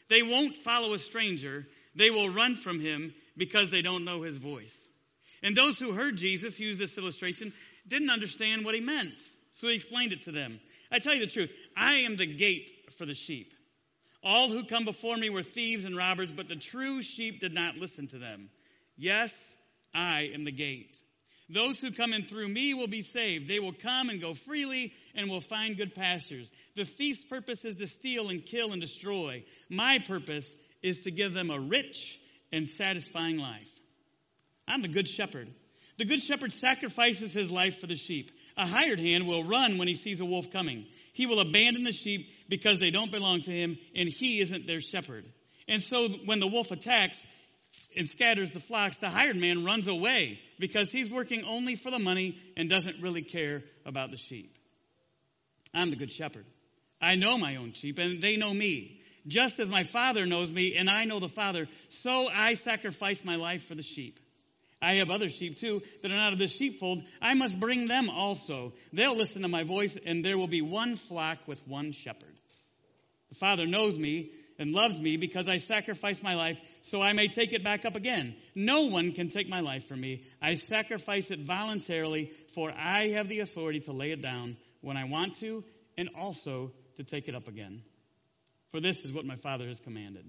They 0.10 0.22
won't 0.22 0.58
follow 0.58 0.94
a 0.94 1.00
stranger, 1.00 1.66
they 1.96 2.10
will 2.10 2.30
run 2.30 2.58
from 2.58 2.82
him 2.82 3.14
because 3.38 3.70
they 3.70 3.84
don't 3.84 4.04
know 4.04 4.24
his 4.24 4.38
voice. 4.38 4.78
And 5.42 5.56
those 5.56 5.80
who 5.80 5.94
heard 5.94 6.18
Jesus 6.18 6.60
use 6.60 6.78
this 6.78 6.98
illustration 6.98 7.54
didn't 7.88 8.10
understand 8.10 8.66
what 8.66 8.76
he 8.76 8.82
meant, 8.82 9.22
so 9.54 9.70
he 9.70 9.76
explained 9.76 10.12
it 10.12 10.24
to 10.24 10.34
them. 10.34 10.60
I 10.92 11.00
tell 11.00 11.14
you 11.14 11.26
the 11.26 11.32
truth, 11.32 11.52
I 11.76 12.00
am 12.00 12.16
the 12.16 12.26
gate 12.26 12.72
for 12.98 13.06
the 13.06 13.14
sheep. 13.14 13.54
All 14.24 14.50
who 14.50 14.64
come 14.64 14.86
before 14.86 15.18
me 15.18 15.30
were 15.30 15.44
thieves 15.44 15.86
and 15.86 15.96
robbers, 15.96 16.32
but 16.32 16.48
the 16.48 16.56
true 16.56 17.02
sheep 17.02 17.40
did 17.40 17.54
not 17.54 17.76
listen 17.78 18.08
to 18.08 18.18
them. 18.18 18.50
Yes, 18.98 19.34
I 19.94 20.32
am 20.34 20.44
the 20.46 20.52
gate. 20.52 20.98
Those 21.48 21.78
who 21.78 21.92
come 21.92 22.12
in 22.12 22.24
through 22.24 22.48
me 22.48 22.74
will 22.74 22.88
be 22.88 23.02
saved. 23.02 23.48
They 23.48 23.60
will 23.60 23.74
come 23.74 24.10
and 24.10 24.20
go 24.20 24.34
freely 24.34 24.94
and 25.14 25.30
will 25.30 25.42
find 25.42 25.78
good 25.78 25.94
pastures. 25.94 26.52
The 26.76 26.86
thief's 26.86 27.24
purpose 27.24 27.64
is 27.64 27.76
to 27.76 27.88
steal 27.88 28.30
and 28.30 28.44
kill 28.44 28.72
and 28.72 28.82
destroy. 28.82 29.44
My 29.70 30.00
purpose 30.00 30.48
is 30.82 31.04
to 31.04 31.12
give 31.12 31.34
them 31.34 31.52
a 31.52 31.60
rich 31.60 32.20
and 32.52 32.68
satisfying 32.68 33.38
life. 33.38 33.70
I'm 34.68 34.82
the 34.82 34.88
good 34.88 35.08
shepherd. 35.08 35.50
The 35.98 36.06
good 36.06 36.24
shepherd 36.24 36.52
sacrifices 36.52 37.32
his 37.32 37.52
life 37.52 37.78
for 37.78 37.88
the 37.88 37.96
sheep. 37.96 38.32
A 38.58 38.66
hired 38.66 39.00
hand 39.00 39.28
will 39.28 39.44
run 39.44 39.78
when 39.78 39.88
he 39.88 39.96
sees 39.96 40.22
a 40.22 40.26
wolf 40.26 40.52
coming. 40.52 40.86
He 41.14 41.26
will 41.26 41.40
abandon 41.40 41.84
the 41.84 41.92
sheep 41.92 42.30
because 42.48 42.80
they 42.80 42.90
don't 42.90 43.12
belong 43.12 43.42
to 43.42 43.52
him 43.52 43.78
and 43.96 44.08
he 44.08 44.40
isn't 44.40 44.66
their 44.66 44.82
shepherd. 44.82 45.26
And 45.68 45.82
so 45.82 46.08
when 46.26 46.40
the 46.40 46.48
wolf 46.48 46.72
attacks 46.72 47.18
and 47.98 48.08
scatters 48.08 48.52
the 48.52 48.60
flocks, 48.60 48.98
the 48.98 49.10
hired 49.10 49.36
man 49.36 49.66
runs 49.66 49.88
away 49.88 50.40
because 50.60 50.90
he's 50.90 51.10
working 51.10 51.44
only 51.44 51.76
for 51.76 51.92
the 51.92 52.00
money 52.00 52.38
and 52.56 52.70
doesn't 52.70 53.02
really 53.02 53.24
care 53.24 53.64
about 53.86 54.12
the 54.12 54.18
sheep. 54.18 54.58
I'm 55.74 55.90
the 55.90 55.98
good 55.98 56.12
shepherd. 56.12 56.46
I 57.02 57.16
know 57.16 57.38
my 57.38 57.58
own 57.58 57.74
sheep 57.74 58.00
and 58.00 58.22
they 58.22 58.38
know 58.38 58.54
me. 58.54 59.02
Just 59.28 59.60
as 59.60 59.70
my 59.70 59.84
father 59.84 60.26
knows 60.26 60.52
me 60.52 60.76
and 60.76 60.90
I 60.90 61.04
know 61.06 61.20
the 61.20 61.28
father, 61.28 61.68
so 61.90 62.30
I 62.30 62.54
sacrifice 62.54 63.26
my 63.26 63.36
life 63.36 63.68
for 63.68 63.76
the 63.76 63.82
sheep. 63.82 64.20
I 64.86 64.96
have 64.96 65.10
other 65.10 65.30
sheep 65.30 65.58
too 65.58 65.82
that 66.02 66.12
are 66.12 66.16
not 66.16 66.34
of 66.34 66.40
this 66.40 66.56
sheepfold. 66.56 67.04
I 67.20 67.34
must 67.34 67.60
bring 67.60 67.88
them 67.88 68.08
also. 68.08 68.74
They'll 68.94 69.18
listen 69.18 69.42
to 69.42 69.48
my 69.48 69.64
voice, 69.64 69.98
and 70.06 70.24
there 70.24 70.38
will 70.38 70.48
be 70.48 70.62
one 70.62 70.96
flock 70.96 71.40
with 71.48 71.68
one 71.68 71.92
shepherd. 71.92 72.36
The 73.30 73.36
Father 73.36 73.66
knows 73.66 73.98
me 73.98 74.30
and 74.60 74.74
loves 74.74 75.00
me 75.02 75.18
because 75.18 75.48
I 75.48 75.58
sacrifice 75.58 76.22
my 76.22 76.36
life 76.36 76.62
so 76.84 77.02
I 77.02 77.14
may 77.14 77.28
take 77.28 77.52
it 77.52 77.64
back 77.64 77.84
up 77.84 77.96
again. 77.96 78.36
No 78.54 78.84
one 78.84 79.12
can 79.12 79.30
take 79.30 79.50
my 79.50 79.62
life 79.62 79.88
from 79.88 80.02
me. 80.02 80.24
I 80.40 80.54
sacrifice 80.54 81.32
it 81.32 81.40
voluntarily, 81.40 82.32
for 82.54 82.72
I 82.72 83.10
have 83.16 83.28
the 83.28 83.40
authority 83.40 83.80
to 83.82 83.92
lay 83.92 84.12
it 84.12 84.22
down 84.22 84.56
when 84.82 84.98
I 84.98 85.06
want 85.06 85.40
to 85.40 85.64
and 85.98 86.10
also 86.16 86.72
to 86.98 87.04
take 87.04 87.28
it 87.28 87.34
up 87.34 87.48
again. 87.48 87.82
For 88.70 88.80
this 88.80 89.00
is 89.00 89.12
what 89.12 89.26
my 89.26 89.36
Father 89.36 89.68
has 89.68 89.80
commanded. 89.80 90.26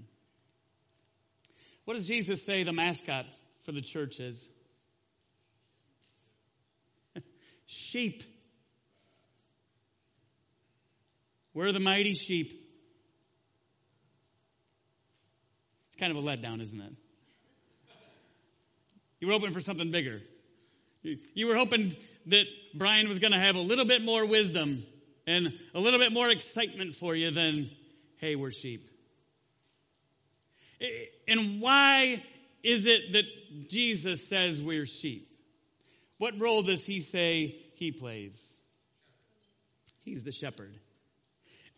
What 1.84 1.96
does 1.96 2.08
Jesus 2.08 2.42
say 2.42 2.64
the 2.64 2.72
mascot 2.72 3.26
for 3.60 3.72
the 3.72 3.82
church 3.82 4.20
is 4.20 4.48
sheep. 7.66 8.22
We're 11.54 11.72
the 11.72 11.80
mighty 11.80 12.14
sheep. 12.14 12.52
It's 15.88 15.96
kind 15.98 16.16
of 16.16 16.22
a 16.22 16.26
letdown, 16.26 16.60
isn't 16.60 16.80
it? 16.80 16.92
You 19.20 19.28
were 19.28 19.32
hoping 19.32 19.52
for 19.52 19.60
something 19.60 19.90
bigger. 19.90 20.20
You 21.02 21.46
were 21.46 21.54
hoping 21.54 21.96
that 22.26 22.44
Brian 22.74 23.08
was 23.08 23.18
going 23.18 23.32
to 23.32 23.38
have 23.38 23.56
a 23.56 23.60
little 23.60 23.86
bit 23.86 24.02
more 24.02 24.26
wisdom 24.26 24.84
and 25.26 25.52
a 25.74 25.80
little 25.80 25.98
bit 25.98 26.12
more 26.12 26.28
excitement 26.28 26.94
for 26.94 27.14
you 27.14 27.30
than, 27.30 27.70
hey, 28.18 28.36
we're 28.36 28.50
sheep. 28.50 28.90
And 31.26 31.60
why 31.60 32.22
is 32.62 32.86
it 32.86 33.12
that 33.12 33.24
Jesus 33.68 34.28
says 34.28 34.60
we're 34.60 34.86
sheep? 34.86 35.28
What 36.18 36.40
role 36.40 36.62
does 36.62 36.84
he 36.84 37.00
say 37.00 37.56
he 37.74 37.92
plays? 37.92 38.56
He's 40.02 40.22
the 40.22 40.32
shepherd. 40.32 40.74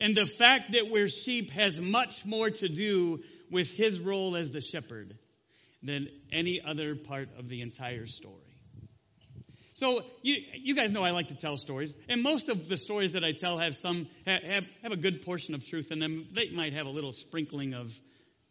And 0.00 0.14
the 0.14 0.26
fact 0.26 0.72
that 0.72 0.90
we're 0.90 1.08
sheep 1.08 1.50
has 1.50 1.80
much 1.80 2.24
more 2.24 2.50
to 2.50 2.68
do 2.68 3.22
with 3.50 3.72
his 3.72 4.00
role 4.00 4.36
as 4.36 4.50
the 4.50 4.60
shepherd 4.60 5.16
than 5.82 6.08
any 6.30 6.60
other 6.64 6.94
part 6.94 7.30
of 7.38 7.48
the 7.48 7.62
entire 7.62 8.06
story. 8.06 8.34
So 9.74 10.04
you, 10.22 10.36
you 10.54 10.74
guys 10.74 10.90
know 10.90 11.04
I 11.04 11.10
like 11.10 11.28
to 11.28 11.36
tell 11.36 11.56
stories, 11.56 11.94
and 12.08 12.22
most 12.22 12.48
of 12.48 12.68
the 12.68 12.76
stories 12.76 13.12
that 13.12 13.24
I 13.24 13.30
tell 13.30 13.58
have 13.58 13.76
some 13.76 14.08
have, 14.26 14.64
have 14.82 14.92
a 14.92 14.96
good 14.96 15.22
portion 15.22 15.54
of 15.54 15.64
truth 15.64 15.92
in 15.92 16.00
them. 16.00 16.26
They 16.32 16.50
might 16.50 16.74
have 16.74 16.86
a 16.86 16.90
little 16.90 17.12
sprinkling 17.12 17.74
of 17.74 17.96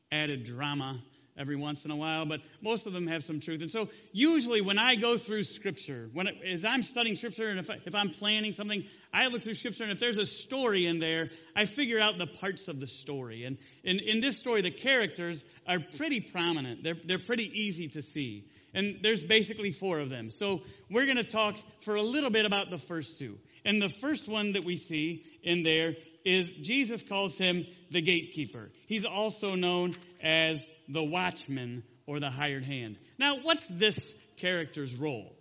added 0.10 0.46
drama 0.46 1.02
every 1.38 1.56
once 1.56 1.86
in 1.86 1.92
a 1.92 1.96
while, 1.96 2.26
but 2.26 2.42
most 2.62 2.88
of 2.88 2.94
them 2.94 3.08
have 3.08 3.24
some 3.24 3.40
truth. 3.40 3.62
And 3.62 3.72
so, 3.72 3.90
usually, 4.12 4.62
when 4.62 4.78
I 4.78 4.96
go 4.96 5.18
through 5.18 5.44
Scripture, 5.44 6.10
when 6.14 6.28
it, 6.28 6.36
as 6.46 6.66
I'm 6.66 6.82
studying 6.82 7.16
Scripture, 7.16 7.50
and 7.50 7.60
if, 7.60 7.70
I, 7.70 7.78
if 7.86 7.96
I'm 7.96 8.10
planning 8.10 8.52
something, 8.52 8.84
I 9.14 9.28
look 9.28 9.44
through 9.44 9.54
Scripture, 9.54 9.84
and 9.84 9.92
if 9.92 10.00
there's 10.00 10.18
a 10.18 10.26
story 10.26 10.86
in 10.86 11.00
there, 11.00 11.30
I 11.56 11.66
figure 11.66 12.00
out 12.00 12.18
the 12.18 12.28
parts 12.28 12.68
of 12.68 12.80
the 12.80 12.88
story. 12.88 13.44
And 13.44 13.58
in, 13.84 14.00
in 14.00 14.20
this 14.20 14.38
story, 14.38 14.62
the 14.62 14.72
characters 14.72 15.44
are 15.68 15.80
pretty 15.98 16.22
prominent. 16.22 16.84
They're 16.84 16.98
they're 17.06 17.20
pretty 17.20 17.50
easy 17.62 17.88
to 17.90 18.02
see, 18.02 18.46
and 18.74 19.00
there's 19.02 19.24
basically 19.24 19.72
four 19.72 20.00
of 20.00 20.10
them. 20.10 20.30
So 20.30 20.62
we're 20.90 21.06
going 21.06 21.18
to 21.18 21.24
talk 21.24 21.58
for 21.82 21.96
a 21.96 22.02
little 22.02 22.30
bit 22.30 22.46
about 22.46 22.70
the 22.70 22.78
first 22.78 23.20
two. 23.20 23.38
And 23.66 23.82
the 23.82 23.90
first 23.90 24.30
one 24.30 24.54
that 24.54 24.64
we 24.64 24.78
see 24.78 25.26
in 25.44 25.64
there 25.64 25.96
is 26.24 26.50
Jesus 26.62 27.04
calls 27.04 27.38
him 27.38 27.66
the 27.92 28.02
gatekeeper. 28.02 28.70
He's 28.86 29.06
also 29.06 29.56
known 29.56 29.94
as 30.22 30.62
the 30.88 31.04
watchman 31.04 31.84
or 32.06 32.20
the 32.20 32.30
hired 32.30 32.64
hand. 32.64 32.98
Now, 33.18 33.40
what's 33.42 33.68
this 33.68 33.98
character's 34.38 34.96
role? 34.96 35.36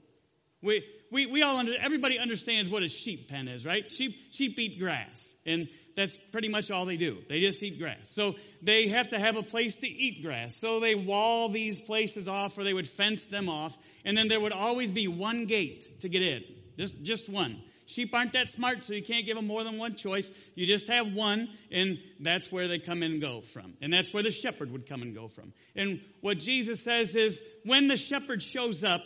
We, 0.62 0.84
we, 1.12 1.26
we 1.26 1.42
all 1.42 1.58
under, 1.58 1.74
everybody 1.78 2.18
understands 2.18 2.70
what 2.70 2.82
a 2.82 2.88
sheep 2.88 3.28
pen 3.28 3.48
is, 3.48 3.64
right? 3.64 3.90
Sheep, 3.90 4.16
sheep 4.32 4.58
eat 4.58 4.78
grass. 4.78 5.22
And 5.44 5.68
that's 5.94 6.18
pretty 6.32 6.48
much 6.48 6.72
all 6.72 6.84
they 6.86 6.96
do. 6.96 7.18
They 7.28 7.40
just 7.40 7.62
eat 7.62 7.78
grass. 7.78 8.10
So 8.10 8.34
they 8.62 8.88
have 8.88 9.10
to 9.10 9.18
have 9.18 9.36
a 9.36 9.42
place 9.42 9.76
to 9.76 9.86
eat 9.86 10.24
grass. 10.24 10.56
So 10.60 10.80
they 10.80 10.96
wall 10.96 11.48
these 11.48 11.80
places 11.82 12.26
off 12.26 12.58
or 12.58 12.64
they 12.64 12.74
would 12.74 12.88
fence 12.88 13.22
them 13.22 13.48
off. 13.48 13.78
And 14.04 14.16
then 14.16 14.26
there 14.26 14.40
would 14.40 14.52
always 14.52 14.90
be 14.90 15.06
one 15.06 15.46
gate 15.46 16.00
to 16.00 16.08
get 16.08 16.22
in. 16.22 16.42
Just, 16.76 17.00
just 17.02 17.28
one. 17.28 17.62
Sheep 17.86 18.12
aren't 18.14 18.32
that 18.32 18.48
smart, 18.48 18.82
so 18.82 18.94
you 18.94 19.02
can't 19.02 19.24
give 19.24 19.36
them 19.36 19.46
more 19.46 19.62
than 19.62 19.78
one 19.78 19.94
choice. 19.94 20.30
You 20.56 20.66
just 20.66 20.88
have 20.88 21.12
one, 21.14 21.48
and 21.70 21.98
that's 22.20 22.50
where 22.50 22.66
they 22.66 22.80
come 22.80 23.02
and 23.02 23.20
go 23.20 23.40
from. 23.40 23.74
And 23.80 23.92
that's 23.92 24.12
where 24.12 24.24
the 24.24 24.30
shepherd 24.32 24.72
would 24.72 24.88
come 24.88 25.02
and 25.02 25.14
go 25.14 25.28
from. 25.28 25.52
And 25.76 26.00
what 26.20 26.38
Jesus 26.38 26.82
says 26.82 27.14
is 27.14 27.40
when 27.64 27.86
the 27.86 27.96
shepherd 27.96 28.42
shows 28.42 28.82
up, 28.82 29.02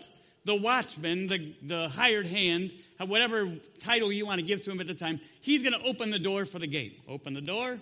the 0.46 0.56
watchman, 0.56 1.26
the, 1.26 1.54
the 1.62 1.88
hired 1.88 2.26
hand, 2.26 2.72
whatever 2.98 3.54
title 3.80 4.10
you 4.10 4.24
want 4.24 4.40
to 4.40 4.46
give 4.46 4.62
to 4.62 4.70
him 4.70 4.80
at 4.80 4.86
the 4.86 4.94
time, 4.94 5.20
he's 5.42 5.62
going 5.62 5.78
to 5.78 5.86
open 5.86 6.10
the 6.10 6.18
door 6.18 6.46
for 6.46 6.58
the 6.58 6.66
gate. 6.66 6.98
Open 7.06 7.34
the 7.34 7.42
door, 7.42 7.78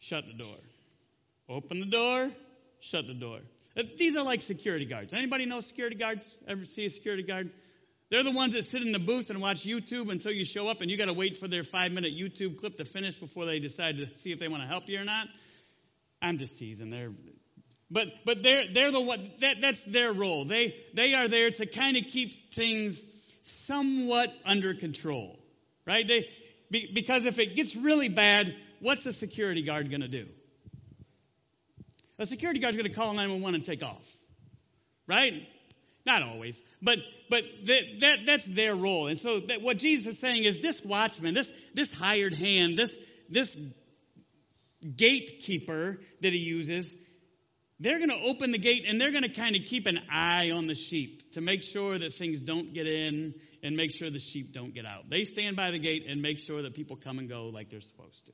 shut 0.00 0.24
the 0.26 0.42
door. 0.42 0.56
Open 1.48 1.78
the 1.78 1.86
door, 1.86 2.30
shut 2.80 3.06
the 3.06 3.14
door. 3.14 3.38
These 3.96 4.16
are 4.16 4.24
like 4.24 4.40
security 4.40 4.84
guards. 4.84 5.14
Anybody 5.14 5.46
know 5.46 5.60
security 5.60 5.96
guards? 5.96 6.28
Ever 6.48 6.64
see 6.64 6.86
a 6.86 6.90
security 6.90 7.22
guard? 7.22 7.50
They're 8.12 8.22
the 8.22 8.30
ones 8.30 8.52
that 8.52 8.64
sit 8.64 8.82
in 8.82 8.92
the 8.92 8.98
booth 8.98 9.30
and 9.30 9.40
watch 9.40 9.64
YouTube 9.64 10.12
until 10.12 10.32
you 10.32 10.44
show 10.44 10.68
up 10.68 10.82
and 10.82 10.90
you 10.90 10.98
got 10.98 11.06
to 11.06 11.14
wait 11.14 11.38
for 11.38 11.48
their 11.48 11.62
five 11.62 11.92
minute 11.92 12.12
YouTube 12.14 12.58
clip 12.58 12.76
to 12.76 12.84
finish 12.84 13.16
before 13.16 13.46
they 13.46 13.58
decide 13.58 13.96
to 13.96 14.16
see 14.18 14.32
if 14.32 14.38
they 14.38 14.48
want 14.48 14.62
to 14.62 14.68
help 14.68 14.86
you 14.90 15.00
or 15.00 15.04
not. 15.04 15.28
I'm 16.20 16.36
just 16.36 16.58
teasing. 16.58 16.90
They're, 16.90 17.10
but, 17.90 18.08
but 18.26 18.42
they're, 18.42 18.64
they're 18.70 18.92
the 18.92 19.00
one, 19.00 19.30
that, 19.40 19.62
that's 19.62 19.82
their 19.84 20.12
role. 20.12 20.44
They, 20.44 20.76
they 20.92 21.14
are 21.14 21.26
there 21.26 21.52
to 21.52 21.64
kind 21.64 21.96
of 21.96 22.04
keep 22.04 22.52
things 22.52 23.02
somewhat 23.40 24.30
under 24.44 24.74
control, 24.74 25.38
right? 25.86 26.06
They, 26.06 26.28
be, 26.70 26.90
because 26.92 27.22
if 27.22 27.38
it 27.38 27.56
gets 27.56 27.74
really 27.74 28.10
bad, 28.10 28.54
what's 28.80 29.06
a 29.06 29.12
security 29.12 29.62
guard 29.62 29.88
going 29.88 30.02
to 30.02 30.08
do? 30.08 30.26
A 32.18 32.26
security 32.26 32.60
guard's 32.60 32.76
going 32.76 32.90
to 32.90 32.94
call 32.94 33.14
911 33.14 33.54
and 33.54 33.64
take 33.64 33.82
off, 33.82 34.06
right? 35.06 35.48
Not 36.04 36.22
always, 36.22 36.60
but 36.80 36.98
but 37.30 37.44
that, 37.66 38.00
that 38.00 38.16
that's 38.26 38.44
their 38.44 38.74
role. 38.74 39.06
And 39.06 39.18
so 39.18 39.40
that 39.40 39.62
what 39.62 39.78
Jesus 39.78 40.14
is 40.14 40.18
saying 40.18 40.44
is 40.44 40.58
this 40.58 40.82
watchman, 40.84 41.34
this 41.34 41.52
this 41.74 41.92
hired 41.92 42.34
hand, 42.34 42.76
this 42.76 42.92
this 43.28 43.56
gatekeeper 44.96 46.00
that 46.20 46.32
he 46.32 46.40
uses, 46.40 46.92
they're 47.78 47.98
going 47.98 48.10
to 48.10 48.28
open 48.28 48.50
the 48.50 48.58
gate 48.58 48.84
and 48.86 49.00
they're 49.00 49.12
going 49.12 49.22
to 49.22 49.32
kind 49.32 49.54
of 49.54 49.62
keep 49.64 49.86
an 49.86 49.98
eye 50.10 50.50
on 50.50 50.66
the 50.66 50.74
sheep 50.74 51.32
to 51.32 51.40
make 51.40 51.62
sure 51.62 51.98
that 51.98 52.12
things 52.12 52.42
don't 52.42 52.74
get 52.74 52.86
in 52.86 53.34
and 53.62 53.76
make 53.76 53.90
sure 53.96 54.10
the 54.10 54.18
sheep 54.18 54.52
don't 54.52 54.74
get 54.74 54.84
out. 54.84 55.08
They 55.08 55.24
stand 55.24 55.56
by 55.56 55.70
the 55.70 55.78
gate 55.78 56.06
and 56.08 56.20
make 56.20 56.38
sure 56.38 56.62
that 56.62 56.74
people 56.74 56.96
come 56.96 57.18
and 57.18 57.28
go 57.28 57.46
like 57.46 57.70
they're 57.70 57.80
supposed 57.80 58.26
to. 58.26 58.32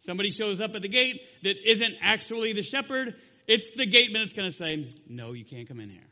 Somebody 0.00 0.30
shows 0.30 0.60
up 0.60 0.74
at 0.76 0.82
the 0.82 0.88
gate 0.88 1.20
that 1.42 1.56
isn't 1.64 1.94
actually 2.02 2.52
the 2.52 2.62
shepherd, 2.62 3.14
it's 3.48 3.66
the 3.76 3.86
gateman 3.86 4.22
that's 4.22 4.34
going 4.34 4.50
to 4.50 4.56
say, 4.56 4.88
"No, 5.08 5.32
you 5.32 5.44
can't 5.44 5.66
come 5.66 5.80
in 5.80 5.88
here." 5.88 6.06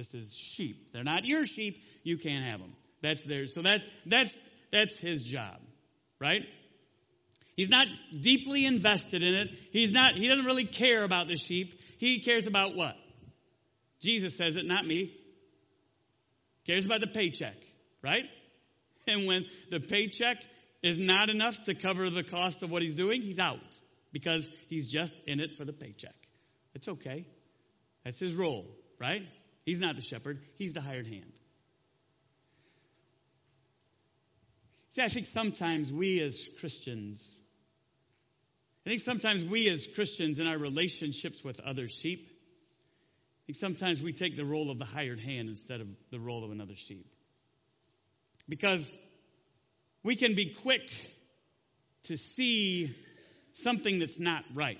This 0.00 0.14
is 0.14 0.34
sheep. 0.34 0.94
They're 0.94 1.04
not 1.04 1.26
your 1.26 1.44
sheep. 1.44 1.84
You 2.04 2.16
can't 2.16 2.42
have 2.42 2.58
them. 2.58 2.72
That's 3.02 3.22
theirs. 3.22 3.52
So 3.52 3.60
that, 3.60 3.82
that's, 4.06 4.30
that's 4.72 4.96
his 4.96 5.22
job, 5.22 5.58
right? 6.18 6.40
He's 7.54 7.68
not 7.68 7.86
deeply 8.18 8.64
invested 8.64 9.22
in 9.22 9.34
it. 9.34 9.48
He's 9.72 9.92
not, 9.92 10.14
he 10.14 10.26
doesn't 10.26 10.46
really 10.46 10.64
care 10.64 11.04
about 11.04 11.28
the 11.28 11.36
sheep. 11.36 11.78
He 11.98 12.20
cares 12.20 12.46
about 12.46 12.74
what? 12.74 12.96
Jesus 14.00 14.38
says 14.38 14.56
it, 14.56 14.64
not 14.64 14.86
me. 14.86 15.14
Cares 16.66 16.86
about 16.86 17.00
the 17.00 17.08
paycheck, 17.08 17.56
right? 18.02 18.24
And 19.06 19.26
when 19.26 19.44
the 19.70 19.80
paycheck 19.80 20.38
is 20.82 20.98
not 20.98 21.28
enough 21.28 21.62
to 21.64 21.74
cover 21.74 22.08
the 22.08 22.22
cost 22.22 22.62
of 22.62 22.70
what 22.70 22.80
he's 22.80 22.94
doing, 22.94 23.20
he's 23.20 23.38
out 23.38 23.58
because 24.12 24.48
he's 24.68 24.90
just 24.90 25.12
in 25.26 25.40
it 25.40 25.58
for 25.58 25.66
the 25.66 25.74
paycheck. 25.74 26.16
It's 26.74 26.88
okay. 26.88 27.26
That's 28.02 28.18
his 28.18 28.34
role, 28.34 28.64
right? 28.98 29.24
He's 29.64 29.80
not 29.80 29.96
the 29.96 30.02
shepherd, 30.02 30.40
he's 30.56 30.72
the 30.72 30.80
hired 30.80 31.06
hand. 31.06 31.32
See, 34.90 35.02
I 35.02 35.08
think 35.08 35.26
sometimes 35.26 35.92
we 35.92 36.20
as 36.20 36.48
Christians, 36.58 37.38
I 38.84 38.90
think 38.90 39.00
sometimes 39.00 39.44
we 39.44 39.68
as 39.68 39.86
Christians 39.94 40.38
in 40.38 40.46
our 40.46 40.58
relationships 40.58 41.44
with 41.44 41.60
other 41.60 41.86
sheep, 41.86 42.26
I 42.28 43.40
think 43.46 43.56
sometimes 43.56 44.02
we 44.02 44.12
take 44.12 44.36
the 44.36 44.44
role 44.44 44.70
of 44.70 44.78
the 44.78 44.84
hired 44.84 45.20
hand 45.20 45.48
instead 45.48 45.80
of 45.80 45.88
the 46.10 46.18
role 46.18 46.44
of 46.44 46.50
another 46.50 46.74
sheep. 46.74 47.06
Because 48.48 48.92
we 50.02 50.16
can 50.16 50.34
be 50.34 50.46
quick 50.46 50.90
to 52.04 52.16
see 52.16 52.92
something 53.52 53.98
that's 53.98 54.18
not 54.18 54.44
right. 54.54 54.78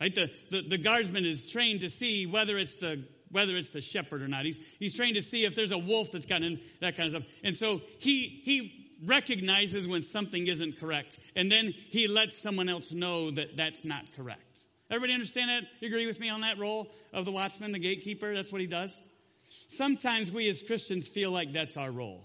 Right? 0.00 0.14
The, 0.14 0.30
the, 0.50 0.62
the 0.68 0.78
guardsman 0.78 1.24
is 1.24 1.46
trained 1.46 1.80
to 1.80 1.90
see 1.90 2.26
whether 2.26 2.58
it's 2.58 2.74
the 2.74 3.04
whether 3.30 3.56
it's 3.56 3.70
the 3.70 3.80
shepherd 3.80 4.22
or 4.22 4.28
not. 4.28 4.44
He's, 4.44 4.58
he's 4.78 4.94
trained 4.94 5.16
to 5.16 5.22
see 5.22 5.44
if 5.44 5.54
there's 5.54 5.72
a 5.72 5.78
wolf 5.78 6.10
that's 6.10 6.26
got 6.26 6.42
in, 6.42 6.60
that 6.80 6.96
kind 6.96 7.06
of 7.06 7.22
stuff. 7.22 7.32
And 7.44 7.56
so 7.56 7.80
he, 7.98 8.40
he 8.44 8.90
recognizes 9.04 9.86
when 9.86 10.02
something 10.02 10.46
isn't 10.46 10.78
correct. 10.80 11.18
And 11.36 11.50
then 11.50 11.72
he 11.72 12.06
lets 12.08 12.40
someone 12.40 12.68
else 12.68 12.92
know 12.92 13.30
that 13.30 13.56
that's 13.56 13.84
not 13.84 14.04
correct. 14.16 14.64
Everybody 14.90 15.14
understand 15.14 15.50
that? 15.50 15.62
You 15.80 15.88
agree 15.88 16.06
with 16.06 16.18
me 16.18 16.28
on 16.30 16.40
that 16.40 16.58
role 16.58 16.90
of 17.12 17.24
the 17.24 17.32
watchman, 17.32 17.72
the 17.72 17.78
gatekeeper? 17.78 18.34
That's 18.34 18.50
what 18.50 18.60
he 18.60 18.66
does? 18.66 18.92
Sometimes 19.68 20.32
we 20.32 20.48
as 20.48 20.62
Christians 20.62 21.08
feel 21.08 21.30
like 21.30 21.52
that's 21.52 21.76
our 21.76 21.90
role. 21.90 22.24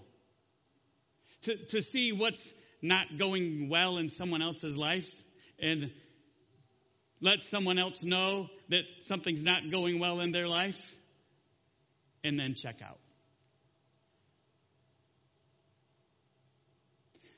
To, 1.42 1.56
to 1.66 1.80
see 1.80 2.12
what's 2.12 2.52
not 2.82 3.18
going 3.18 3.68
well 3.68 3.98
in 3.98 4.08
someone 4.08 4.42
else's 4.42 4.76
life 4.76 5.22
and 5.60 5.90
let 7.20 7.42
someone 7.44 7.78
else 7.78 8.02
know 8.02 8.48
that 8.68 8.84
something's 9.00 9.42
not 9.42 9.70
going 9.70 9.98
well 9.98 10.20
in 10.20 10.32
their 10.32 10.48
life, 10.48 10.95
and 12.26 12.38
then 12.38 12.54
check 12.54 12.82
out. 12.82 12.98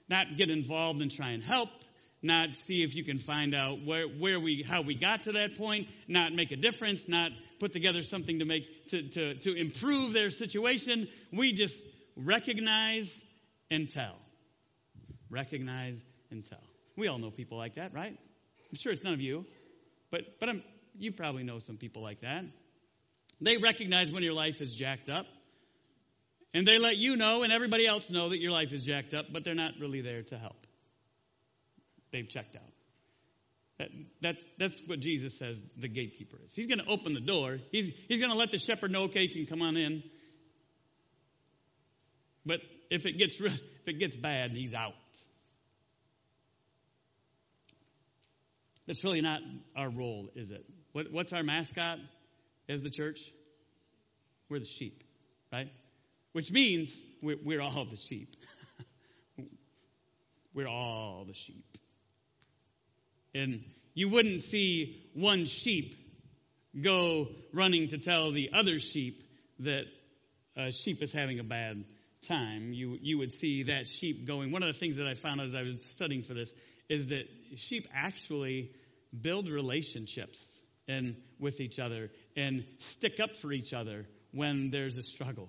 Not 0.09 0.37
get 0.39 0.49
involved 0.49 1.03
and 1.03 1.11
try 1.11 1.31
and 1.31 1.43
help, 1.43 1.69
not 2.23 2.55
see 2.67 2.83
if 2.83 2.97
you 2.97 3.05
can 3.05 3.19
find 3.19 3.55
out 3.55 3.85
where, 3.85 4.07
where 4.07 4.41
we 4.41 4.65
how 4.67 4.81
we 4.81 4.95
got 4.95 5.25
to 5.25 5.33
that 5.33 5.59
point, 5.59 5.91
not 6.09 6.33
make 6.33 6.51
a 6.51 6.57
difference, 6.57 7.07
not 7.09 7.31
put 7.61 7.73
together 7.73 8.03
something 8.03 8.39
to 8.39 8.47
make 8.47 8.89
to, 8.89 9.03
to, 9.03 9.35
to 9.35 9.55
improve 9.55 10.15
their 10.15 10.31
situation. 10.31 11.09
We 11.31 11.53
just 11.53 11.77
recognize 12.17 13.23
and 13.71 13.91
tell. 13.91 14.17
Recognize 15.29 16.03
and 16.31 16.43
tell. 16.43 16.63
We 16.97 17.09
all 17.09 17.19
know 17.19 17.31
people 17.31 17.59
like 17.59 17.75
that, 17.75 17.93
right? 17.93 18.17
I'm 18.71 18.79
sure 18.79 18.93
it's 18.93 19.05
none 19.05 19.13
of 19.13 19.21
you. 19.21 19.45
But, 20.11 20.41
but 20.41 20.49
I'm, 20.49 20.63
you 20.99 21.13
probably 21.13 21.43
know 21.43 21.59
some 21.59 21.77
people 21.77 22.03
like 22.03 22.23
that. 22.23 22.45
They 23.41 23.57
recognize 23.57 24.11
when 24.11 24.23
your 24.23 24.33
life 24.33 24.61
is 24.61 24.75
jacked 24.75 25.09
up. 25.09 25.27
And 26.55 26.67
they 26.67 26.79
let 26.79 26.97
you 26.97 27.17
know 27.17 27.43
and 27.43 27.53
everybody 27.53 27.87
else 27.87 28.11
know 28.11 28.31
that 28.31 28.41
your 28.41 28.53
life 28.53 28.73
is 28.73 28.83
jacked 28.83 29.15
up, 29.15 29.27
but 29.33 29.45
they're 29.45 29.55
not 29.55 29.73
really 29.81 30.01
there 30.01 30.23
to 30.23 30.39
help. 30.39 30.67
They've 32.11 32.29
checked 32.29 32.57
out. 32.57 32.63
That, 33.79 33.89
that's, 34.21 34.45
that's 34.59 34.81
what 34.87 34.99
Jesus 35.01 35.39
says 35.39 35.63
the 35.77 35.89
gatekeeper 35.89 36.37
is. 36.43 36.53
He's 36.53 36.67
going 36.67 36.81
to 36.81 36.87
open 36.87 37.13
the 37.13 37.21
door. 37.21 37.59
He's, 37.71 37.93
he's 38.09 38.19
going 38.19 38.33
to 38.33 38.39
let 38.39 38.51
the 38.51 38.59
shepherd 38.59 38.91
know, 38.91 39.05
okay, 39.05 39.23
you 39.23 39.29
can 39.29 39.47
come 39.47 39.63
on 39.63 39.77
in. 39.77 40.03
But 42.45 42.61
if 42.91 43.07
it 43.07 43.19
gets, 43.19 43.39
if 43.41 43.61
it 43.87 44.01
gets 44.01 44.17
bad, 44.17 44.53
he's 44.53 44.75
out. 44.75 44.95
That's 48.87 49.05
really 49.05 49.21
not 49.21 49.41
our 49.77 49.91
role, 49.91 50.31
is 50.35 50.51
it? 50.51 50.65
What, 50.93 51.13
what's 51.13 51.33
our 51.35 51.43
mascot 51.43 51.99
as 52.69 52.83
the 52.83 52.91
church? 52.91 53.33
We're 54.49 54.61
the 54.61 54.65
sheep, 54.65 55.05
right? 55.53 55.71
Which 56.33 56.51
means 56.53 57.03
we're, 57.23 57.39
we're 57.43 57.61
all 57.61 57.85
the 57.85 57.97
sheep. 57.97 58.35
we're 60.55 60.69
all 60.69 61.25
the 61.27 61.35
sheep. 61.35 61.65
And 63.35 63.65
you 63.95 64.09
wouldn't 64.09 64.43
see 64.43 65.11
one 65.15 65.45
sheep 65.45 65.95
go 66.81 67.29
running 67.53 67.89
to 67.89 67.99
tell 67.99 68.33
the 68.33 68.51
other 68.53 68.79
sheep 68.79 69.23
that 69.61 69.85
a 70.57 70.73
sheep 70.73 71.03
is 71.03 71.13
having 71.13 71.39
a 71.39 71.45
bad 71.45 71.85
time, 72.23 72.73
you, 72.73 72.99
you 73.01 73.19
would 73.19 73.33
see 73.33 73.65
that 73.65 73.87
sheep 73.87 74.27
going. 74.27 74.51
One 74.51 74.63
of 74.63 74.69
the 74.69 74.79
things 74.79 74.97
that 74.97 75.07
I 75.07 75.15
found 75.15 75.41
as 75.41 75.55
I 75.55 75.63
was 75.63 75.83
studying 75.95 76.23
for 76.23 76.35
this 76.35 76.53
is 76.89 77.09
that 77.09 77.29
sheep 77.57 77.87
actually 77.95 78.73
build 79.19 79.49
relationships 79.49 80.58
and 80.89 81.17
with 81.39 81.61
each 81.61 81.79
other 81.79 82.11
and 82.37 82.65
stick 82.79 83.21
up 83.21 83.37
for 83.37 83.53
each 83.53 83.73
other 83.73 84.07
when 84.33 84.71
there's 84.71 84.97
a 84.97 85.03
struggle. 85.03 85.49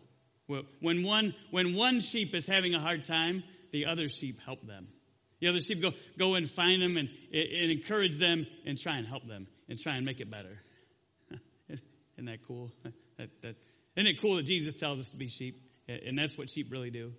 When 0.82 1.04
one, 1.04 1.36
when 1.52 1.76
one 1.76 2.00
sheep 2.00 2.34
is 2.34 2.46
having 2.46 2.74
a 2.74 2.80
hard 2.80 3.06
time, 3.06 3.44
the 3.72 3.86
other 3.86 4.10
sheep 4.10 4.40
help 4.46 4.66
them. 4.66 4.88
The 5.40 5.48
other 5.48 5.60
sheep 5.60 5.82
go, 5.82 5.92
go 6.18 6.36
and 6.36 6.50
find 6.50 6.82
them 6.82 6.98
and, 6.98 7.10
and 7.32 7.72
encourage 7.72 8.18
them 8.18 8.46
and 8.66 8.78
try 8.78 8.98
and 8.98 9.08
help 9.08 9.26
them 9.28 9.48
and 9.70 9.80
try 9.80 9.96
and 9.96 10.06
make 10.06 10.20
it 10.20 10.30
better. 10.30 10.60
Isn't 11.70 12.26
that 12.26 12.46
cool? 12.48 12.72
That, 13.18 13.30
that, 13.42 13.56
isn't 13.98 14.08
it 14.08 14.22
cool 14.22 14.38
that 14.38 14.46
Jesus 14.46 14.80
tells 14.80 14.98
us 14.98 15.10
to 15.10 15.18
be 15.18 15.28
sheep? 15.28 15.62
And 15.90 16.18
that's 16.18 16.38
what 16.38 16.50
sheep 16.50 16.72
really 16.72 16.90
do. 16.90 17.12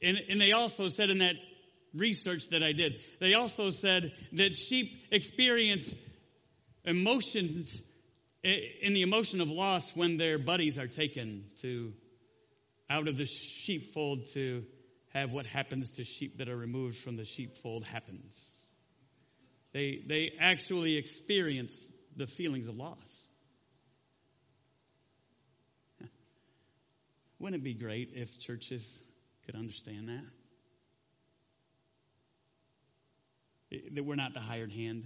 And, 0.00 0.16
and 0.30 0.40
they 0.40 0.52
also 0.52 0.88
said 0.88 1.10
in 1.10 1.18
that 1.18 1.34
research 1.94 2.48
that 2.52 2.62
I 2.62 2.72
did, 2.72 3.02
they 3.20 3.34
also 3.34 3.68
said 3.68 4.12
that 4.32 4.54
sheep 4.54 5.04
experience 5.10 5.94
emotions 6.84 7.80
in 8.42 8.92
the 8.92 9.02
emotion 9.02 9.40
of 9.40 9.50
loss 9.50 9.90
when 9.96 10.16
their 10.16 10.38
buddies 10.38 10.78
are 10.78 10.86
taken 10.86 11.44
to 11.62 11.94
out 12.90 13.08
of 13.08 13.16
the 13.16 13.24
sheepfold 13.24 14.26
to 14.34 14.64
have 15.14 15.32
what 15.32 15.46
happens 15.46 15.92
to 15.92 16.04
sheep 16.04 16.38
that 16.38 16.48
are 16.48 16.56
removed 16.56 16.96
from 16.96 17.16
the 17.16 17.24
sheepfold 17.24 17.84
happens. 17.84 18.68
They, 19.72 20.02
they 20.06 20.32
actually 20.38 20.96
experience 20.96 21.72
the 22.16 22.26
feelings 22.26 22.68
of 22.68 22.76
loss. 22.76 23.28
Wouldn't 27.38 27.62
it 27.62 27.64
be 27.64 27.74
great 27.74 28.12
if 28.14 28.38
churches 28.38 29.00
could 29.46 29.54
understand 29.54 30.08
that? 30.08 30.24
That 33.94 34.04
we're 34.04 34.14
not 34.14 34.34
the 34.34 34.40
hired 34.40 34.70
hand, 34.70 35.04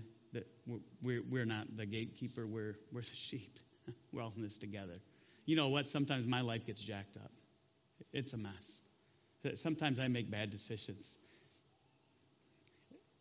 that 0.66 0.80
we're, 1.02 1.22
we're 1.28 1.44
not 1.44 1.76
the 1.76 1.86
gatekeeper, 1.86 2.46
we're, 2.46 2.76
we're 2.92 3.00
the 3.00 3.16
sheep. 3.16 3.58
We're 4.12 4.22
all 4.22 4.32
in 4.36 4.42
this 4.42 4.58
together. 4.58 5.00
You 5.46 5.56
know 5.56 5.68
what? 5.68 5.86
Sometimes 5.86 6.26
my 6.26 6.42
life 6.42 6.66
gets 6.66 6.78
jacked 6.78 7.16
up. 7.16 7.30
It's 8.12 8.34
a 8.34 8.36
mess. 8.36 8.82
Sometimes 9.54 9.98
I 9.98 10.08
make 10.08 10.30
bad 10.30 10.50
decisions. 10.50 11.16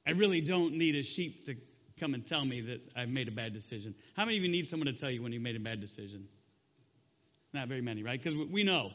I 0.06 0.12
really 0.12 0.42
don't 0.42 0.74
need 0.74 0.96
a 0.96 1.04
sheep 1.04 1.46
to 1.46 1.56
come 2.00 2.14
and 2.14 2.26
tell 2.26 2.44
me 2.44 2.62
that 2.62 2.82
I've 2.96 3.10
made 3.10 3.28
a 3.28 3.32
bad 3.32 3.54
decision. 3.54 3.96
How 4.16 4.26
many 4.26 4.38
of 4.38 4.44
you 4.44 4.50
need 4.50 4.68
someone 4.68 4.88
to 4.88 4.94
tell 4.94 5.10
you 5.10 5.24
when 5.24 5.32
you 5.32 5.40
made 5.40 5.56
a 5.56 5.60
bad 5.60 5.80
decision? 5.80 6.28
Not 7.54 7.68
very 7.70 7.82
many, 7.82 8.04
right? 8.04 8.22
Because 8.22 8.38
we 8.38 8.64
know. 8.64 8.92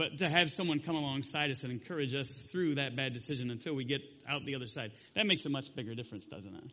But 0.00 0.16
to 0.16 0.30
have 0.30 0.48
someone 0.48 0.80
come 0.80 0.96
alongside 0.96 1.50
us 1.50 1.62
and 1.62 1.70
encourage 1.70 2.14
us 2.14 2.26
through 2.26 2.76
that 2.76 2.96
bad 2.96 3.12
decision 3.12 3.50
until 3.50 3.74
we 3.74 3.84
get 3.84 4.00
out 4.26 4.46
the 4.46 4.54
other 4.54 4.66
side, 4.66 4.92
that 5.14 5.26
makes 5.26 5.44
a 5.44 5.50
much 5.50 5.74
bigger 5.76 5.94
difference, 5.94 6.24
doesn't 6.24 6.54
it? 6.54 6.72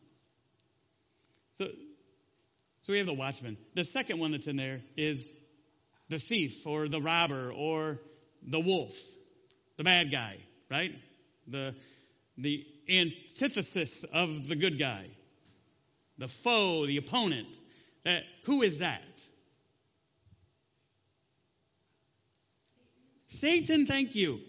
So, 1.58 1.68
so 2.84 2.94
we 2.94 3.00
have 3.00 3.06
the 3.06 3.14
watchman. 3.14 3.58
The 3.74 3.84
second 3.84 4.20
one 4.20 4.32
that's 4.32 4.48
in 4.48 4.56
there 4.56 4.80
is 4.96 5.30
the 6.08 6.20
thief 6.20 6.66
or 6.66 6.88
the 6.88 7.02
robber 7.02 7.52
or 7.52 8.00
the 8.44 8.62
wolf, 8.62 8.96
the 9.76 9.84
bad 9.84 10.10
guy, 10.10 10.38
right? 10.72 10.94
The, 11.50 11.76
the 12.38 12.66
antithesis 12.88 14.06
of 14.14 14.48
the 14.48 14.56
good 14.56 14.80
guy, 14.80 15.06
the 16.18 16.30
foe, 16.30 16.88
the 16.88 16.96
opponent. 16.96 17.50
That, 18.06 18.24
who 18.46 18.62
is 18.62 18.78
that? 18.78 19.04
Satan, 23.28 23.86
thank 23.86 24.16
you. 24.16 24.40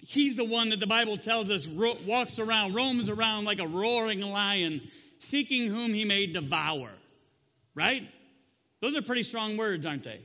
He's 0.00 0.36
the 0.36 0.44
one 0.44 0.68
that 0.68 0.78
the 0.78 0.86
Bible 0.86 1.16
tells 1.16 1.50
us 1.50 1.66
ro- 1.66 1.96
walks 2.06 2.38
around, 2.38 2.74
roams 2.74 3.10
around 3.10 3.44
like 3.44 3.58
a 3.58 3.66
roaring 3.66 4.20
lion, 4.20 4.80
seeking 5.18 5.68
whom 5.68 5.92
he 5.92 6.04
may 6.04 6.26
devour. 6.26 6.90
Right? 7.74 8.08
Those 8.80 8.96
are 8.96 9.02
pretty 9.02 9.24
strong 9.24 9.56
words, 9.56 9.84
aren't 9.84 10.04
they? 10.04 10.20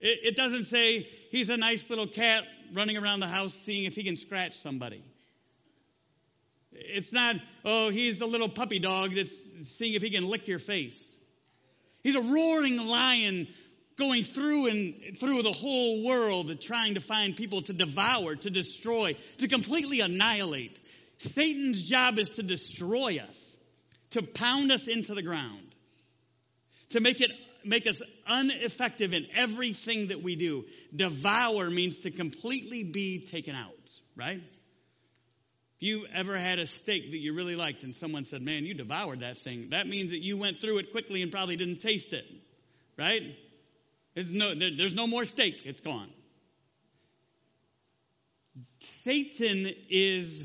It, 0.00 0.20
it 0.24 0.36
doesn't 0.36 0.64
say 0.64 1.08
he's 1.30 1.50
a 1.50 1.56
nice 1.56 1.88
little 1.90 2.06
cat 2.06 2.44
running 2.72 2.96
around 2.96 3.20
the 3.20 3.28
house 3.28 3.52
seeing 3.52 3.84
if 3.84 3.94
he 3.94 4.02
can 4.02 4.16
scratch 4.16 4.54
somebody. 4.54 5.02
It's 6.72 7.12
not, 7.12 7.36
oh, 7.64 7.90
he's 7.90 8.18
the 8.18 8.26
little 8.26 8.48
puppy 8.48 8.78
dog 8.78 9.14
that's 9.14 9.32
seeing 9.64 9.94
if 9.94 10.02
he 10.02 10.10
can 10.10 10.28
lick 10.28 10.48
your 10.48 10.58
face. 10.58 10.98
He's 12.02 12.14
a 12.14 12.20
roaring 12.20 12.76
lion 12.86 13.48
going 13.96 14.22
through 14.22 14.66
and 14.68 15.18
through 15.18 15.42
the 15.42 15.52
whole 15.52 16.04
world 16.04 16.60
trying 16.60 16.94
to 16.94 17.00
find 17.00 17.36
people 17.36 17.62
to 17.62 17.72
devour, 17.72 18.34
to 18.36 18.50
destroy, 18.50 19.16
to 19.38 19.48
completely 19.48 20.00
annihilate. 20.00 20.78
Satan's 21.18 21.84
job 21.84 22.18
is 22.18 22.28
to 22.30 22.42
destroy 22.42 23.18
us, 23.18 23.56
to 24.10 24.22
pound 24.22 24.70
us 24.70 24.86
into 24.86 25.14
the 25.14 25.22
ground, 25.22 25.66
to 26.90 27.00
make 27.00 27.20
it 27.20 27.30
make 27.64 27.86
us 27.88 28.00
ineffective 28.30 29.12
in 29.12 29.26
everything 29.34 30.08
that 30.08 30.22
we 30.22 30.36
do. 30.36 30.64
Devour 30.94 31.68
means 31.68 32.00
to 32.00 32.12
completely 32.12 32.84
be 32.84 33.26
taken 33.26 33.56
out, 33.56 33.90
right? 34.14 34.40
If 35.76 35.82
you 35.82 36.06
ever 36.14 36.38
had 36.38 36.58
a 36.58 36.66
steak 36.66 37.10
that 37.10 37.18
you 37.18 37.34
really 37.34 37.56
liked 37.56 37.82
and 37.82 37.94
someone 37.94 38.24
said, 38.24 38.40
man, 38.40 38.64
you 38.64 38.74
devoured 38.74 39.20
that 39.20 39.36
thing, 39.36 39.70
that 39.70 39.86
means 39.86 40.12
that 40.12 40.22
you 40.22 40.36
went 40.36 40.60
through 40.60 40.78
it 40.78 40.92
quickly 40.92 41.22
and 41.22 41.32
probably 41.32 41.56
didn't 41.56 41.80
taste 41.80 42.12
it, 42.12 42.24
right? 42.96 43.22
There's 44.16 44.32
no, 44.32 44.54
there, 44.54 44.70
there's 44.74 44.94
no 44.94 45.06
more 45.06 45.26
steak, 45.26 45.66
it's 45.66 45.82
gone. 45.82 46.08
Satan 49.04 49.70
is 49.90 50.42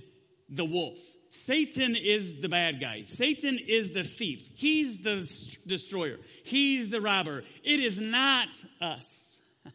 the 0.50 0.66
wolf. 0.66 1.00
Satan 1.30 1.96
is 1.96 2.42
the 2.42 2.50
bad 2.50 2.82
guy. 2.82 3.04
Satan 3.04 3.58
is 3.66 3.92
the 3.92 4.04
thief. 4.04 4.50
He's 4.56 5.02
the 5.02 5.22
destroyer. 5.66 6.18
He's 6.44 6.90
the 6.90 7.00
robber. 7.00 7.44
It 7.64 7.80
is 7.80 7.98
not 7.98 8.50
us. 8.82 9.40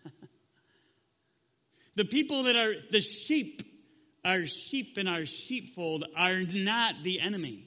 the 1.95 2.05
people 2.05 2.43
that 2.43 2.57
are 2.57 2.75
the 2.91 3.01
sheep, 3.01 3.63
our 4.27 4.45
sheep 4.45 4.99
in 4.99 5.09
our 5.09 5.25
sheepfold, 5.25 6.05
are 6.15 6.43
not 6.43 7.03
the 7.03 7.19
enemy. 7.21 7.67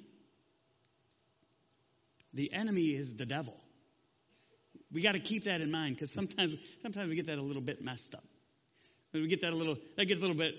The 2.35 2.53
enemy 2.53 2.93
is 2.93 3.15
the 3.15 3.25
devil. 3.25 3.59
We 4.91 5.01
got 5.01 5.13
to 5.13 5.19
keep 5.19 5.43
that 5.43 5.61
in 5.61 5.71
mind 5.71 5.95
because 5.95 6.11
sometimes, 6.11 6.55
sometimes 6.81 7.09
we 7.09 7.15
get 7.15 7.27
that 7.27 7.37
a 7.37 7.41
little 7.41 7.61
bit 7.61 7.83
messed 7.83 8.15
up. 8.15 8.23
We 9.13 9.27
get 9.27 9.41
that 9.41 9.53
a 9.53 9.55
little, 9.55 9.77
that 9.97 10.05
gets 10.05 10.19
a 10.19 10.21
little 10.21 10.37
bit 10.37 10.55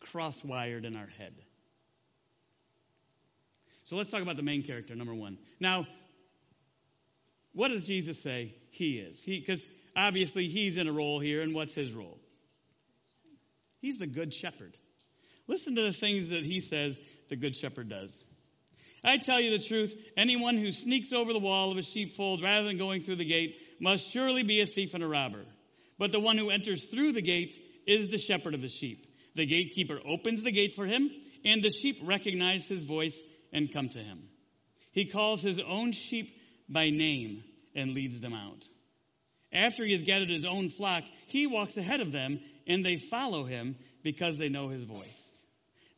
cross-wired 0.00 0.84
in 0.84 0.96
our 0.96 1.06
head. 1.18 1.34
So 3.84 3.96
let's 3.96 4.10
talk 4.10 4.22
about 4.22 4.36
the 4.36 4.42
main 4.42 4.62
character, 4.62 4.94
number 4.96 5.14
one. 5.14 5.38
Now, 5.60 5.86
what 7.52 7.68
does 7.68 7.86
Jesus 7.86 8.20
say 8.20 8.54
he 8.70 8.98
is? 8.98 9.22
Because 9.24 9.64
obviously 9.96 10.48
he's 10.48 10.76
in 10.76 10.88
a 10.88 10.92
role 10.92 11.20
here, 11.20 11.42
and 11.42 11.54
what's 11.54 11.74
his 11.74 11.94
role? 11.94 12.18
He's 13.80 13.98
the 13.98 14.06
good 14.06 14.34
shepherd. 14.34 14.76
Listen 15.46 15.76
to 15.76 15.82
the 15.82 15.92
things 15.92 16.30
that 16.30 16.44
he 16.44 16.58
says 16.58 16.98
the 17.28 17.36
good 17.36 17.54
shepherd 17.54 17.88
does. 17.88 18.22
I 19.06 19.18
tell 19.18 19.40
you 19.40 19.56
the 19.56 19.64
truth, 19.64 19.96
anyone 20.16 20.56
who 20.56 20.72
sneaks 20.72 21.12
over 21.12 21.32
the 21.32 21.38
wall 21.38 21.70
of 21.70 21.78
a 21.78 21.82
sheepfold 21.82 22.42
rather 22.42 22.66
than 22.66 22.76
going 22.76 23.00
through 23.00 23.16
the 23.16 23.24
gate 23.24 23.56
must 23.78 24.10
surely 24.10 24.42
be 24.42 24.60
a 24.60 24.66
thief 24.66 24.94
and 24.94 25.04
a 25.04 25.06
robber. 25.06 25.44
But 25.96 26.10
the 26.10 26.18
one 26.18 26.36
who 26.36 26.50
enters 26.50 26.82
through 26.82 27.12
the 27.12 27.22
gate 27.22 27.56
is 27.86 28.08
the 28.08 28.18
shepherd 28.18 28.54
of 28.54 28.62
the 28.62 28.68
sheep. 28.68 29.06
The 29.36 29.46
gatekeeper 29.46 30.00
opens 30.04 30.42
the 30.42 30.50
gate 30.50 30.72
for 30.72 30.86
him, 30.86 31.08
and 31.44 31.62
the 31.62 31.70
sheep 31.70 32.00
recognize 32.02 32.66
his 32.66 32.82
voice 32.82 33.22
and 33.52 33.72
come 33.72 33.88
to 33.90 34.00
him. 34.00 34.28
He 34.90 35.04
calls 35.04 35.40
his 35.40 35.60
own 35.60 35.92
sheep 35.92 36.36
by 36.68 36.90
name 36.90 37.44
and 37.76 37.92
leads 37.92 38.20
them 38.20 38.34
out. 38.34 38.66
After 39.52 39.84
he 39.84 39.92
has 39.92 40.02
gathered 40.02 40.30
his 40.30 40.44
own 40.44 40.68
flock, 40.68 41.04
he 41.28 41.46
walks 41.46 41.76
ahead 41.76 42.00
of 42.00 42.10
them 42.10 42.40
and 42.66 42.84
they 42.84 42.96
follow 42.96 43.44
him 43.44 43.76
because 44.02 44.36
they 44.36 44.48
know 44.48 44.68
his 44.68 44.82
voice. 44.82 45.22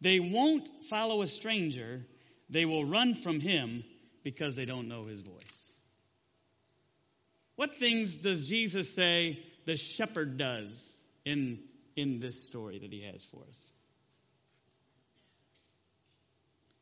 They 0.02 0.20
won't 0.20 0.68
follow 0.90 1.22
a 1.22 1.26
stranger, 1.26 2.04
they 2.50 2.64
will 2.64 2.84
run 2.84 3.14
from 3.14 3.40
him 3.40 3.84
because 4.24 4.54
they 4.54 4.64
don't 4.64 4.88
know 4.88 5.04
his 5.04 5.20
voice. 5.20 5.72
What 7.56 7.76
things 7.76 8.18
does 8.18 8.48
Jesus 8.48 8.94
say 8.94 9.42
the 9.66 9.76
shepherd 9.76 10.38
does 10.38 11.04
in, 11.24 11.58
in 11.96 12.20
this 12.20 12.46
story 12.46 12.78
that 12.78 12.92
he 12.92 13.02
has 13.10 13.24
for 13.24 13.42
us? 13.48 13.70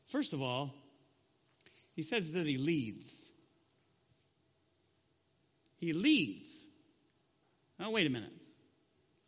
First 0.08 0.34
of 0.34 0.42
all, 0.42 0.72
he 1.94 2.02
says 2.02 2.32
that 2.32 2.46
he 2.46 2.58
leads. 2.58 3.26
He 5.78 5.92
leads. 5.92 6.64
Oh, 7.80 7.90
wait 7.90 8.06
a 8.06 8.10
minute. 8.10 8.32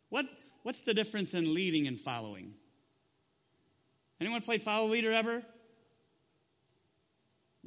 What, 0.09 0.25
what's 0.63 0.81
the 0.81 0.93
difference 0.93 1.33
in 1.33 1.53
leading 1.53 1.87
and 1.87 1.99
following? 1.99 2.53
Anyone 4.21 4.41
played 4.41 4.61
follow 4.61 4.87
leader 4.87 5.11
ever? 5.11 5.43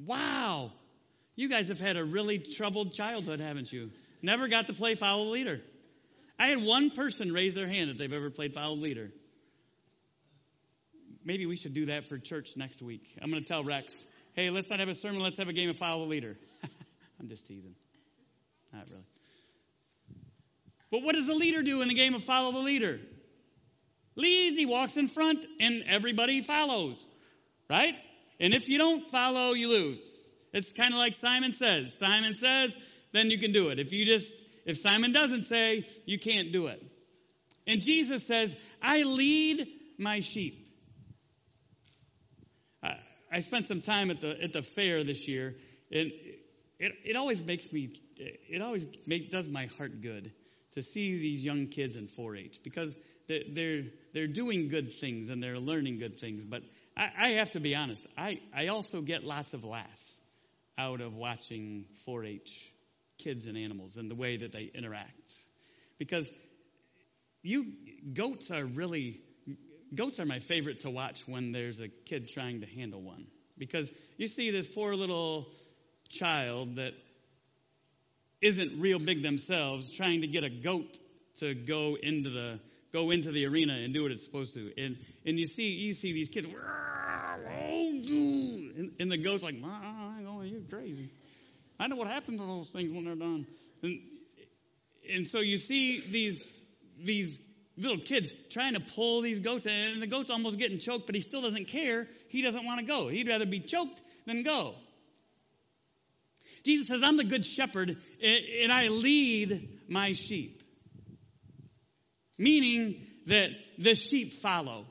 Wow. 0.07 0.73
You 1.37 1.49
guys 1.49 1.69
have 1.69 1.79
had 1.79 1.97
a 1.97 2.05
really 2.05 2.39
troubled 2.39 2.93
childhood, 2.93 3.41
haven't 3.41 3.73
you? 3.73 3.91
Never 4.21 4.49
got 4.49 4.67
to 4.69 4.73
play 4.73 4.95
follow 4.95 5.25
the 5.25 5.31
leader. 5.31 5.61
I 6.39 6.49
had 6.49 6.63
one 6.63 6.91
person 6.91 7.33
raise 7.33 7.55
their 7.55 7.69
hand 7.69 7.91
that 7.91 7.99
they've 7.99 8.13
ever 8.13 8.31
played 8.31 8.55
follow 8.55 8.77
the 8.77 8.83
leader. 8.83 9.11
Maybe 11.25 11.47
we 11.47 11.57
should 11.57 11.75
do 11.75 11.87
that 11.87 12.05
for 12.05 12.19
church 12.19 12.57
next 12.57 12.83
week. 12.83 13.17
I'm 13.21 13.31
going 13.31 13.43
to 13.43 13.49
tell 13.49 13.63
Rex, 13.63 13.95
hey, 14.35 14.51
let's 14.51 14.69
not 14.69 14.81
have 14.81 14.89
a 14.89 14.95
sermon, 14.95 15.23
let's 15.23 15.39
have 15.39 15.49
a 15.49 15.53
game 15.53 15.71
of 15.71 15.77
follow 15.77 16.05
the 16.05 16.11
leader. 16.11 16.37
I'm 17.21 17.29
just 17.29 17.47
teasing. 17.47 17.75
Not 18.73 18.89
really. 18.91 19.03
But 20.91 21.03
what 21.03 21.15
does 21.15 21.27
the 21.27 21.35
leader 21.35 21.63
do 21.63 21.81
in 21.81 21.89
the 21.89 21.95
game 21.95 22.15
of 22.15 22.23
follow 22.23 22.53
the 22.53 22.59
leader? 22.59 23.01
Leads, 24.15 24.67
walks 24.69 24.97
in 24.97 25.09
front, 25.09 25.47
and 25.61 25.85
everybody 25.87 26.43
follows. 26.43 27.09
Right? 27.71 27.95
And 28.41 28.55
if 28.55 28.69
you 28.69 28.79
don't 28.79 29.07
follow, 29.07 29.53
you 29.53 29.69
lose. 29.69 30.33
It's 30.53 30.71
kind 30.73 30.93
of 30.93 30.99
like 30.99 31.15
Simon 31.15 31.53
says. 31.53 31.93
Simon 31.99 32.35
says, 32.35 32.77
then 33.13 33.31
you 33.31 33.39
can 33.39 33.53
do 33.53 33.69
it. 33.69 33.79
If 33.79 33.93
you 33.93 34.05
just, 34.05 34.33
if 34.65 34.79
Simon 34.79 35.13
doesn't 35.13 35.45
say, 35.45 35.85
you 36.05 36.19
can't 36.19 36.53
do 36.53 36.67
it. 36.67 36.83
And 37.67 37.81
Jesus 37.81 38.27
says, 38.27 38.57
I 38.81 39.03
lead 39.03 39.67
my 39.99 40.21
sheep. 40.21 40.67
I, 42.83 42.97
I 43.31 43.41
spent 43.41 43.67
some 43.67 43.81
time 43.81 44.11
at 44.11 44.21
the, 44.21 44.35
at 44.43 44.53
the 44.53 44.63
fair 44.63 45.05
this 45.05 45.29
year, 45.29 45.55
and 45.91 46.11
it, 46.79 46.93
it 47.05 47.17
always 47.17 47.43
makes 47.43 47.73
me, 47.73 48.01
it 48.17 48.61
always 48.61 48.87
make, 49.07 49.31
does 49.31 49.49
my 49.49 49.67
heart 49.79 50.01
good 50.01 50.33
to 50.73 50.83
see 50.83 51.19
these 51.19 51.45
young 51.45 51.67
kids 51.67 51.97
in 51.97 52.09
4-H 52.09 52.61
because 52.65 52.97
they're, 53.29 53.43
they're, 53.49 53.83
they're 54.13 54.27
doing 54.27 54.69
good 54.69 54.93
things 54.93 55.31
and 55.31 55.43
they're 55.43 55.59
learning 55.59 55.99
good 55.99 56.19
things. 56.19 56.45
But 56.45 56.63
I, 56.97 57.11
I 57.19 57.29
have 57.33 57.53
to 57.53 57.61
be 57.61 57.75
honest, 57.75 58.07
I, 58.17 58.41
I 58.55 58.69
also 58.69 59.01
get 59.01 59.25
lots 59.25 59.55
of 59.55 59.65
laughs 59.65 60.21
out 60.79 61.01
of 61.01 61.15
watching 61.15 61.87
4 62.05 62.25
H 62.25 62.73
kids 63.19 63.47
and 63.47 63.57
animals 63.57 63.97
and 63.97 64.11
the 64.11 64.15
way 64.15 64.37
that 64.37 64.53
they 64.53 64.71
interact. 64.75 65.33
Because 65.99 66.31
you, 67.43 67.67
goats 68.13 68.51
are 68.51 68.65
really, 68.65 69.21
goats 69.95 70.19
are 70.19 70.27
my 70.27 70.39
favorite 70.39 70.81
to 70.81 70.91
watch 70.91 71.27
when 71.27 71.53
there's 71.53 71.81
a 71.81 71.89
kid 71.89 72.29
trying 72.29 72.61
to 72.61 72.67
handle 72.67 73.01
one. 73.01 73.27
Because 73.59 73.93
you 74.17 74.27
see 74.27 74.51
this 74.51 74.69
poor 74.69 74.95
little 74.95 75.47
child 76.09 76.77
that 76.77 76.95
isn't 78.41 78.81
real 78.81 78.99
big 78.99 79.23
themselves 79.23 79.93
trying 79.93 80.23
to 80.23 80.27
get 80.27 80.43
a 80.43 80.51
goat 80.51 80.99
to 81.39 81.55
go 81.55 81.97
into 82.01 82.31
the 82.31 82.61
go 82.93 83.11
into 83.11 83.33
the 83.33 83.47
arena 83.47 83.75
and 83.75 83.93
do 83.93 84.03
what 84.03 84.13
it's 84.13 84.25
supposed 84.25 84.55
to. 84.55 84.73
And 84.79 84.97
and 85.25 85.39
you 85.39 85.47
see 85.47 85.73
you 85.73 85.93
see 85.93 86.13
these 86.13 86.29
kids 86.29 86.47
and, 88.77 88.93
and 88.99 89.13
the 89.13 89.17
goat's 89.17 89.43
like, 89.43 89.55
I'm 89.63 90.25
going, 90.25 90.49
you're 90.49 90.61
crazy. 90.63 91.11
I 91.79 91.87
know 91.87 91.97
what 91.97 92.09
happens 92.09 92.41
to 92.41 92.47
those 92.47 92.71
things 92.71 92.93
when 92.93 93.05
they're 93.05 93.15
done. 93.15 93.47
And, 93.83 94.01
and 95.13 95.29
so 95.29 95.41
you 95.41 95.57
see 95.57 96.01
these, 96.01 96.43
these 97.03 97.41
little 97.77 97.99
kids 97.99 98.33
trying 98.51 98.75
to 98.75 98.81
pull 98.81 99.21
these 99.21 99.41
goats, 99.41 99.67
in, 99.67 99.73
and 99.73 100.03
the 100.03 100.07
goat's 100.07 100.31
almost 100.31 100.59
getting 100.59 100.79
choked, 100.79 101.07
but 101.07 101.15
he 101.15 101.21
still 101.21 101.43
doesn't 101.43 101.69
care. 101.69 102.07
He 102.29 102.43
doesn't 102.43 102.65
want 102.65 102.81
to 102.81 102.87
go. 102.87 103.09
He'd 103.09 103.29
rather 103.29 103.47
be 103.47 103.61
choked 103.61 104.01
than 104.27 104.43
go. 104.43 104.75
Jesus 106.65 106.87
says, 106.87 107.03
I'm 107.03 107.17
the 107.17 107.25
good 107.25 107.45
shepherd, 107.45 107.97
and 108.23 108.73
I 108.73 108.89
lead 108.89 109.81
my 109.89 110.13
sheep. 110.13 110.62
Meaning 112.39 113.07
that 113.27 113.51
the 113.79 113.95
sheep 113.95 114.33
follow. 114.33 114.87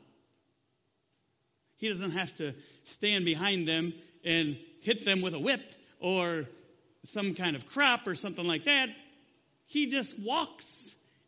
He 1.78 1.88
doesn't 1.88 2.12
have 2.12 2.34
to 2.36 2.54
stand 2.84 3.26
behind 3.26 3.68
them 3.68 3.94
and 4.24 4.58
hit 4.82 5.04
them 5.04 5.22
with 5.22 5.34
a 5.34 5.40
whip 5.40 5.72
or 6.00 6.46
some 7.04 7.34
kind 7.34 7.56
of 7.56 7.66
crop 7.66 8.08
or 8.08 8.16
something 8.16 8.46
like 8.46 8.66
that. 8.66 8.90
He 9.66 9.88
just 9.88 10.18
walks 10.20 10.68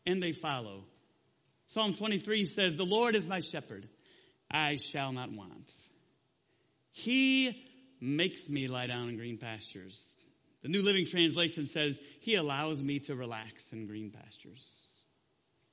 and 0.05 0.21
they 0.21 0.31
follow. 0.31 0.83
Psalm 1.67 1.93
23 1.93 2.45
says, 2.45 2.75
The 2.75 2.85
Lord 2.85 3.15
is 3.15 3.25
my 3.25 3.39
shepherd. 3.39 3.87
I 4.51 4.75
shall 4.75 5.11
not 5.11 5.31
want. 5.31 5.73
He 6.91 7.65
makes 7.99 8.47
me 8.47 8.67
lie 8.67 8.87
down 8.87 9.09
in 9.09 9.17
green 9.17 9.37
pastures. 9.37 10.05
The 10.61 10.69
New 10.69 10.83
Living 10.83 11.07
Translation 11.07 11.65
says, 11.65 11.99
He 12.19 12.35
allows 12.35 12.81
me 12.81 12.99
to 12.99 13.15
relax 13.15 13.73
in 13.73 13.87
green 13.87 14.11
pastures. 14.11 14.82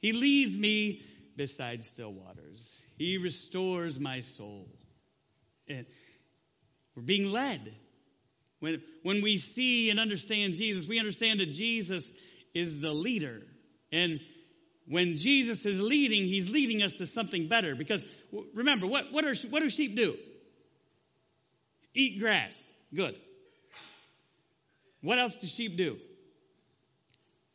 He 0.00 0.12
leads 0.12 0.56
me 0.56 1.02
beside 1.36 1.82
still 1.82 2.12
waters. 2.12 2.80
He 2.96 3.18
restores 3.18 3.98
my 4.00 4.20
soul. 4.20 4.68
And 5.68 5.86
we're 6.94 7.02
being 7.02 7.30
led. 7.30 7.74
When, 8.60 8.82
when 9.02 9.22
we 9.22 9.36
see 9.36 9.90
and 9.90 9.98
understand 9.98 10.54
Jesus, 10.54 10.88
we 10.88 10.98
understand 10.98 11.40
that 11.40 11.50
Jesus 11.50 12.04
is 12.54 12.80
the 12.80 12.92
leader. 12.92 13.42
And 13.92 14.20
when 14.86 15.16
Jesus 15.16 15.64
is 15.64 15.80
leading, 15.80 16.24
he's 16.24 16.50
leading 16.50 16.82
us 16.82 16.94
to 16.94 17.06
something 17.06 17.48
better. 17.48 17.74
Because 17.74 18.04
remember, 18.54 18.86
what, 18.86 19.12
what, 19.12 19.24
are, 19.24 19.34
what 19.48 19.62
do 19.62 19.68
sheep 19.68 19.96
do? 19.96 20.16
Eat 21.94 22.20
grass. 22.20 22.56
Good. 22.94 23.18
What 25.00 25.18
else 25.18 25.36
do 25.36 25.46
sheep 25.46 25.76
do? 25.76 25.96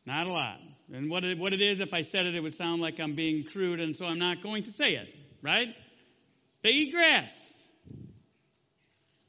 Not 0.04 0.26
a 0.26 0.32
lot. 0.32 0.60
And 0.92 1.10
what 1.10 1.24
it, 1.24 1.38
what 1.38 1.52
it 1.52 1.60
is, 1.60 1.80
if 1.80 1.92
I 1.92 2.02
said 2.02 2.26
it, 2.26 2.34
it 2.34 2.42
would 2.42 2.54
sound 2.54 2.80
like 2.80 3.00
I'm 3.00 3.14
being 3.14 3.44
crude, 3.44 3.80
and 3.80 3.96
so 3.96 4.06
I'm 4.06 4.18
not 4.18 4.40
going 4.42 4.64
to 4.64 4.72
say 4.72 4.88
it, 4.88 5.08
right? 5.42 5.74
They 6.62 6.70
eat 6.70 6.92
grass. 6.92 7.32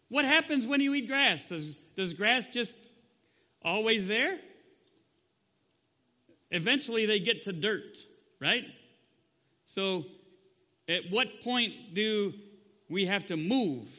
What 0.09 0.25
happens 0.25 0.67
when 0.67 0.81
you 0.81 0.93
eat 0.93 1.07
grass? 1.07 1.45
Does, 1.45 1.77
does 1.95 2.13
grass 2.13 2.47
just 2.47 2.75
always 3.63 4.07
there? 4.07 4.39
Eventually 6.51 7.05
they 7.05 7.19
get 7.19 7.43
to 7.43 7.53
dirt, 7.53 7.97
right? 8.39 8.63
So 9.65 10.05
at 10.87 11.09
what 11.09 11.41
point 11.41 11.73
do 11.93 12.33
we 12.89 13.07
have 13.07 13.25
to 13.27 13.35
move? 13.35 13.89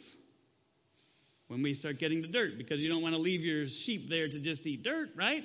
When 1.48 1.62
we 1.62 1.72
start 1.72 1.98
getting 1.98 2.22
to 2.22 2.28
dirt, 2.28 2.58
because 2.58 2.82
you 2.82 2.90
don't 2.90 3.00
want 3.00 3.14
to 3.14 3.20
leave 3.20 3.42
your 3.42 3.66
sheep 3.66 4.10
there 4.10 4.28
to 4.28 4.38
just 4.38 4.66
eat 4.66 4.82
dirt, 4.82 5.10
right? 5.16 5.44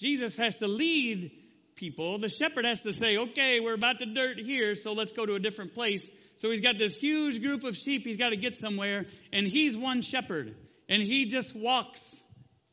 Jesus 0.00 0.36
has 0.36 0.56
to 0.56 0.68
lead 0.68 1.30
people. 1.76 2.18
The 2.18 2.28
shepherd 2.28 2.64
has 2.64 2.80
to 2.80 2.92
say, 2.92 3.18
okay, 3.18 3.60
we're 3.60 3.74
about 3.74 3.98
to 3.98 4.06
dirt 4.06 4.38
here, 4.38 4.74
so 4.74 4.92
let's 4.92 5.12
go 5.12 5.26
to 5.26 5.34
a 5.34 5.38
different 5.38 5.74
place. 5.74 6.10
So 6.36 6.50
he's 6.50 6.62
got 6.62 6.78
this 6.78 6.96
huge 6.96 7.42
group 7.42 7.64
of 7.64 7.76
sheep 7.76 8.04
he's 8.04 8.16
got 8.16 8.30
to 8.30 8.36
get 8.36 8.54
somewhere, 8.54 9.04
and 9.32 9.46
he's 9.46 9.76
one 9.76 10.00
shepherd. 10.00 10.54
And 10.88 11.02
he 11.02 11.26
just 11.26 11.54
walks. 11.54 12.00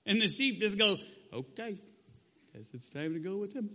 And 0.06 0.22
the 0.22 0.30
sheep 0.30 0.62
just 0.62 0.78
go, 0.78 0.98
okay, 1.34 1.78
guess 2.54 2.70
it's 2.74 2.90
time 2.90 3.14
to 3.14 3.20
go 3.20 3.36
with 3.38 3.54
him. 3.54 3.70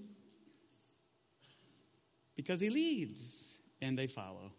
Because 2.37 2.59
he 2.59 2.71
leads, 2.71 3.55
and 3.83 3.99
they 3.99 4.07
follow. 4.07 4.51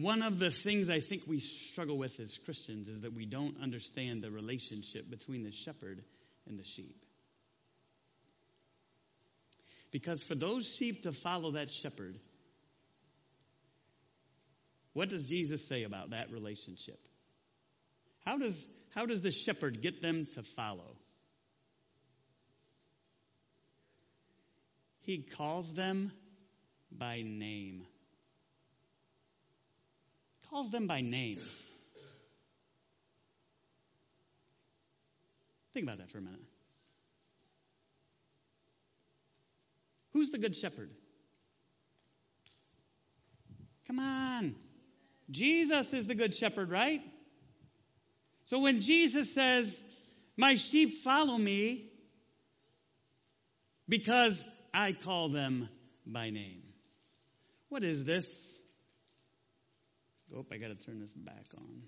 One 0.00 0.22
of 0.22 0.38
the 0.38 0.48
things 0.48 0.88
I 0.88 1.00
think 1.00 1.24
we 1.26 1.38
struggle 1.38 1.98
with 1.98 2.18
as 2.18 2.38
Christians 2.46 2.88
is 2.88 3.02
that 3.02 3.12
we 3.12 3.26
don't 3.26 3.60
understand 3.62 4.22
the 4.22 4.30
relationship 4.30 5.10
between 5.10 5.42
the 5.42 5.52
shepherd 5.52 6.02
and 6.48 6.58
the 6.58 6.64
sheep. 6.64 6.96
Because 9.90 10.22
for 10.22 10.34
those 10.34 10.66
sheep 10.66 11.02
to 11.02 11.12
follow 11.12 11.52
that 11.52 11.70
shepherd, 11.70 12.18
what 14.94 15.10
does 15.10 15.28
Jesus 15.28 15.68
say 15.68 15.82
about 15.82 16.10
that 16.10 16.32
relationship? 16.32 16.98
How 18.24 18.38
does, 18.38 18.66
how 18.94 19.04
does 19.04 19.20
the 19.20 19.30
shepherd 19.30 19.82
get 19.82 20.00
them 20.00 20.24
to 20.36 20.42
follow? 20.42 20.96
He 25.00 25.18
calls 25.18 25.74
them 25.74 26.12
by 26.90 27.20
name 27.20 27.84
calls 30.52 30.70
them 30.70 30.86
by 30.86 31.00
name. 31.00 31.40
Think 35.72 35.84
about 35.84 35.98
that 35.98 36.10
for 36.10 36.18
a 36.18 36.20
minute. 36.20 36.40
Who's 40.12 40.30
the 40.30 40.36
good 40.36 40.54
shepherd? 40.54 40.90
Come 43.86 43.98
on. 43.98 44.54
Jesus 45.30 45.94
is 45.94 46.06
the 46.06 46.14
good 46.14 46.34
shepherd, 46.34 46.70
right? 46.70 47.00
So 48.44 48.58
when 48.58 48.80
Jesus 48.80 49.32
says, 49.34 49.82
My 50.36 50.56
sheep 50.56 50.92
follow 51.02 51.38
me 51.38 51.90
because 53.88 54.44
I 54.74 54.92
call 54.92 55.30
them 55.30 55.70
by 56.06 56.28
name. 56.28 56.62
What 57.70 57.82
is 57.82 58.04
this? 58.04 58.26
Oh, 60.34 60.46
I 60.50 60.56
got 60.56 60.68
to 60.68 60.74
turn 60.74 60.98
this 60.98 61.12
back 61.12 61.46
on. 61.56 61.82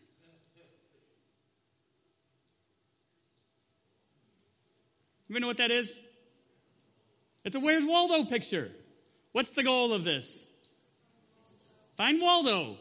You 5.28 5.40
know 5.40 5.46
what 5.46 5.56
that 5.56 5.70
is? 5.70 5.98
It's 7.44 7.56
a 7.56 7.60
Where's 7.60 7.84
Waldo 7.84 8.24
picture. 8.24 8.70
What's 9.32 9.50
the 9.50 9.62
goal 9.62 9.92
of 9.92 10.04
this? 10.04 10.30
Find 11.96 12.20
Waldo. 12.20 12.76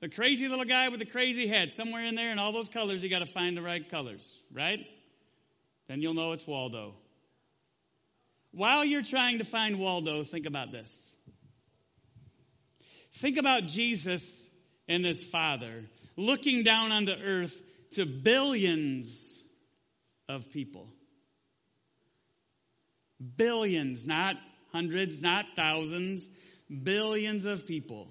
The 0.00 0.08
crazy 0.08 0.48
little 0.48 0.64
guy 0.64 0.88
with 0.88 0.98
the 0.98 1.06
crazy 1.06 1.46
head. 1.46 1.72
Somewhere 1.72 2.04
in 2.04 2.14
there 2.14 2.30
in 2.32 2.38
all 2.38 2.52
those 2.52 2.68
colors, 2.68 3.02
you 3.02 3.08
got 3.08 3.20
to 3.20 3.26
find 3.26 3.56
the 3.56 3.62
right 3.62 3.88
colors, 3.88 4.42
right? 4.52 4.86
Then 5.88 6.02
you'll 6.02 6.14
know 6.14 6.32
it's 6.32 6.46
Waldo. 6.46 6.94
While 8.52 8.84
you're 8.84 9.02
trying 9.02 9.38
to 9.38 9.44
find 9.44 9.78
Waldo, 9.78 10.22
think 10.24 10.46
about 10.46 10.72
this. 10.72 11.11
Think 13.14 13.36
about 13.36 13.66
Jesus 13.66 14.48
and 14.88 15.04
his 15.04 15.20
Father 15.20 15.84
looking 16.16 16.62
down 16.62 16.92
on 16.92 17.04
the 17.04 17.16
earth 17.16 17.62
to 17.92 18.06
billions 18.06 19.42
of 20.28 20.50
people. 20.50 20.88
Billions, 23.36 24.06
not 24.06 24.36
hundreds, 24.72 25.20
not 25.22 25.44
thousands, 25.54 26.28
billions 26.82 27.44
of 27.44 27.66
people. 27.66 28.08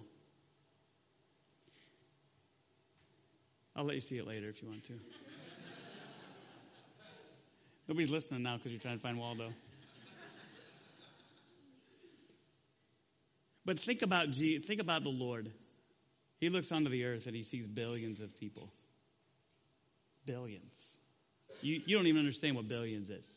I'll 3.76 3.86
let 3.86 3.96
you 3.96 4.02
see 4.02 4.18
it 4.18 4.28
later 4.28 4.50
if 4.50 4.62
you 4.62 4.68
want 4.68 4.84
to. 4.86 4.94
Nobody's 7.88 8.12
listening 8.12 8.44
now 8.44 8.58
because 8.58 8.72
you're 8.72 8.82
trying 8.82 8.98
to 8.98 9.02
find 9.02 9.18
Waldo. 9.18 9.52
But 13.66 13.80
think 13.80 14.02
about 14.02 14.32
G, 14.32 14.60
think 14.60 14.82
about 14.82 15.04
the 15.04 15.10
Lord. 15.10 15.52
He 16.40 16.50
looks 16.50 16.72
onto 16.72 16.90
the 16.90 17.06
earth 17.06 17.28
and 17.28 17.36
he 17.36 17.44
sees 17.44 17.68
billions 17.68 18.20
of 18.20 18.36
people. 18.40 18.72
Billions. 20.26 20.98
You, 21.62 21.82
you 21.86 21.98
don't 21.98 22.08
even 22.08 22.20
understand 22.20 22.56
what 22.56 22.68
billions 22.68 23.10
is. 23.10 23.30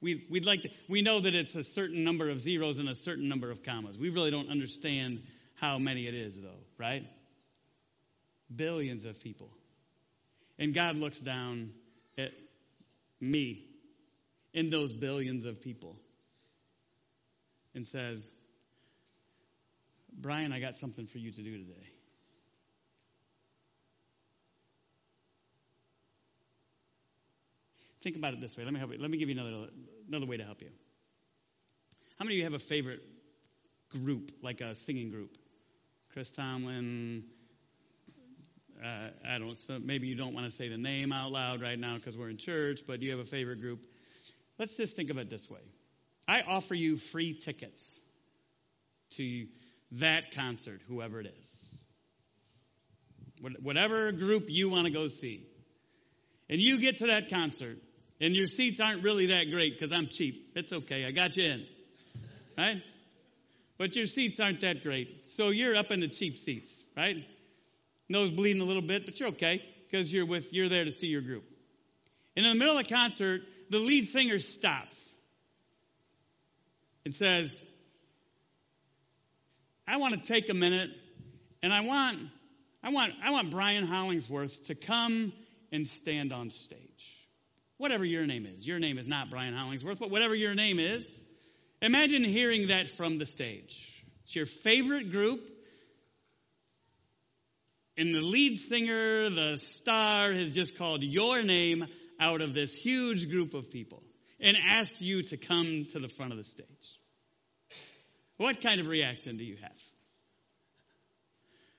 We, 0.00 0.26
we'd 0.30 0.44
like 0.44 0.62
to, 0.62 0.70
we 0.88 1.02
know 1.02 1.20
that 1.20 1.34
it's 1.34 1.54
a 1.54 1.62
certain 1.62 2.04
number 2.04 2.28
of 2.28 2.40
zeros 2.40 2.78
and 2.78 2.88
a 2.88 2.94
certain 2.94 3.28
number 3.28 3.50
of 3.50 3.62
commas. 3.62 3.98
We 3.98 4.10
really 4.10 4.30
don't 4.30 4.50
understand 4.50 5.22
how 5.54 5.78
many 5.78 6.06
it 6.06 6.14
is, 6.14 6.40
though, 6.40 6.60
right? 6.78 7.04
Billions 8.54 9.04
of 9.04 9.22
people. 9.22 9.50
And 10.58 10.74
God 10.74 10.96
looks 10.96 11.20
down 11.20 11.70
at 12.18 12.32
me 13.20 13.64
in 14.52 14.70
those 14.70 14.92
billions 14.92 15.44
of 15.44 15.60
people 15.62 15.96
and 17.74 17.86
says, 17.86 18.30
Brian, 20.16 20.52
I 20.52 20.60
got 20.60 20.76
something 20.76 21.06
for 21.06 21.18
you 21.18 21.30
to 21.30 21.42
do 21.42 21.58
today. 21.58 21.88
Think 28.00 28.16
about 28.16 28.34
it 28.34 28.40
this 28.40 28.56
way. 28.56 28.64
Let 28.64 28.72
me 28.72 28.78
help 28.78 28.92
you. 28.92 28.98
Let 28.98 29.10
me 29.10 29.16
give 29.16 29.30
you 29.30 29.40
another, 29.40 29.68
another 30.08 30.26
way 30.26 30.36
to 30.36 30.44
help 30.44 30.60
you. 30.60 30.68
How 32.18 32.24
many 32.24 32.34
of 32.34 32.38
you 32.38 32.44
have 32.44 32.52
a 32.52 32.58
favorite 32.58 33.00
group, 33.90 34.30
like 34.42 34.60
a 34.60 34.74
singing 34.74 35.10
group? 35.10 35.36
Chris 36.12 36.30
Tomlin. 36.30 37.24
Uh, 38.84 39.08
I 39.26 39.38
don't. 39.38 39.56
So 39.56 39.78
maybe 39.82 40.06
you 40.06 40.14
don't 40.14 40.34
want 40.34 40.46
to 40.46 40.50
say 40.50 40.68
the 40.68 40.76
name 40.76 41.12
out 41.12 41.32
loud 41.32 41.62
right 41.62 41.78
now 41.78 41.96
because 41.96 42.16
we're 42.16 42.28
in 42.28 42.36
church, 42.36 42.82
but 42.86 43.02
you 43.02 43.10
have 43.10 43.20
a 43.20 43.24
favorite 43.24 43.60
group? 43.60 43.86
Let's 44.58 44.76
just 44.76 44.94
think 44.94 45.10
of 45.10 45.18
it 45.18 45.30
this 45.30 45.50
way. 45.50 45.60
I 46.28 46.42
offer 46.42 46.74
you 46.74 46.96
free 46.96 47.34
tickets 47.34 47.82
to 49.12 49.46
that 49.94 50.34
concert, 50.34 50.80
whoever 50.88 51.20
it 51.20 51.32
is. 51.38 51.74
Whatever 53.60 54.10
group 54.12 54.44
you 54.48 54.70
want 54.70 54.86
to 54.86 54.92
go 54.92 55.06
see. 55.06 55.46
And 56.48 56.60
you 56.60 56.78
get 56.78 56.98
to 56.98 57.08
that 57.08 57.30
concert, 57.30 57.78
and 58.20 58.34
your 58.34 58.46
seats 58.46 58.80
aren't 58.80 59.02
really 59.02 59.26
that 59.26 59.50
great 59.50 59.78
because 59.78 59.92
I'm 59.92 60.08
cheap. 60.08 60.52
It's 60.54 60.72
okay. 60.72 61.04
I 61.04 61.10
got 61.10 61.36
you 61.36 61.44
in. 61.44 61.66
Right? 62.56 62.82
But 63.76 63.96
your 63.96 64.06
seats 64.06 64.40
aren't 64.40 64.60
that 64.60 64.82
great. 64.82 65.30
So 65.30 65.50
you're 65.50 65.76
up 65.76 65.90
in 65.90 66.00
the 66.00 66.08
cheap 66.08 66.38
seats, 66.38 66.84
right? 66.96 67.16
Nose 68.08 68.30
bleeding 68.30 68.62
a 68.62 68.64
little 68.64 68.82
bit, 68.82 69.04
but 69.04 69.18
you're 69.18 69.30
okay 69.30 69.62
because 69.90 70.12
you're 70.12 70.26
with 70.26 70.52
you're 70.52 70.68
there 70.68 70.84
to 70.84 70.92
see 70.92 71.08
your 71.08 71.22
group. 71.22 71.44
And 72.36 72.46
in 72.46 72.52
the 72.52 72.58
middle 72.58 72.78
of 72.78 72.86
the 72.86 72.94
concert, 72.94 73.42
the 73.70 73.78
lead 73.78 74.04
singer 74.04 74.38
stops 74.38 75.12
and 77.04 77.12
says, 77.12 77.54
I 79.86 79.98
want 79.98 80.14
to 80.14 80.20
take 80.20 80.48
a 80.48 80.54
minute 80.54 80.90
and 81.62 81.72
I 81.72 81.80
want 81.80 82.18
I 82.82 82.90
want 82.90 83.12
I 83.22 83.30
want 83.30 83.50
Brian 83.50 83.86
Hollingsworth 83.86 84.64
to 84.64 84.74
come 84.74 85.32
and 85.72 85.86
stand 85.86 86.32
on 86.32 86.50
stage. 86.50 87.28
Whatever 87.78 88.04
your 88.04 88.26
name 88.26 88.46
is. 88.46 88.66
Your 88.66 88.78
name 88.78 88.98
is 88.98 89.08
not 89.08 89.30
Brian 89.30 89.54
Hollingsworth, 89.54 89.98
but 89.98 90.10
whatever 90.10 90.34
your 90.34 90.54
name 90.54 90.78
is. 90.78 91.04
Imagine 91.82 92.24
hearing 92.24 92.68
that 92.68 92.86
from 92.86 93.18
the 93.18 93.26
stage. 93.26 94.04
It's 94.22 94.34
your 94.34 94.46
favorite 94.46 95.10
group. 95.10 95.50
And 97.96 98.14
the 98.14 98.20
lead 98.20 98.58
singer, 98.58 99.30
the 99.30 99.56
star, 99.74 100.32
has 100.32 100.50
just 100.50 100.76
called 100.76 101.02
your 101.02 101.42
name 101.42 101.86
out 102.18 102.40
of 102.40 102.54
this 102.54 102.74
huge 102.74 103.30
group 103.30 103.54
of 103.54 103.70
people 103.70 104.02
and 104.40 104.56
asked 104.56 105.00
you 105.00 105.22
to 105.22 105.36
come 105.36 105.86
to 105.90 105.98
the 105.98 106.08
front 106.08 106.32
of 106.32 106.38
the 106.38 106.44
stage. 106.44 106.98
What 108.36 108.60
kind 108.60 108.80
of 108.80 108.86
reaction 108.86 109.36
do 109.36 109.44
you 109.44 109.56
have? 109.62 109.78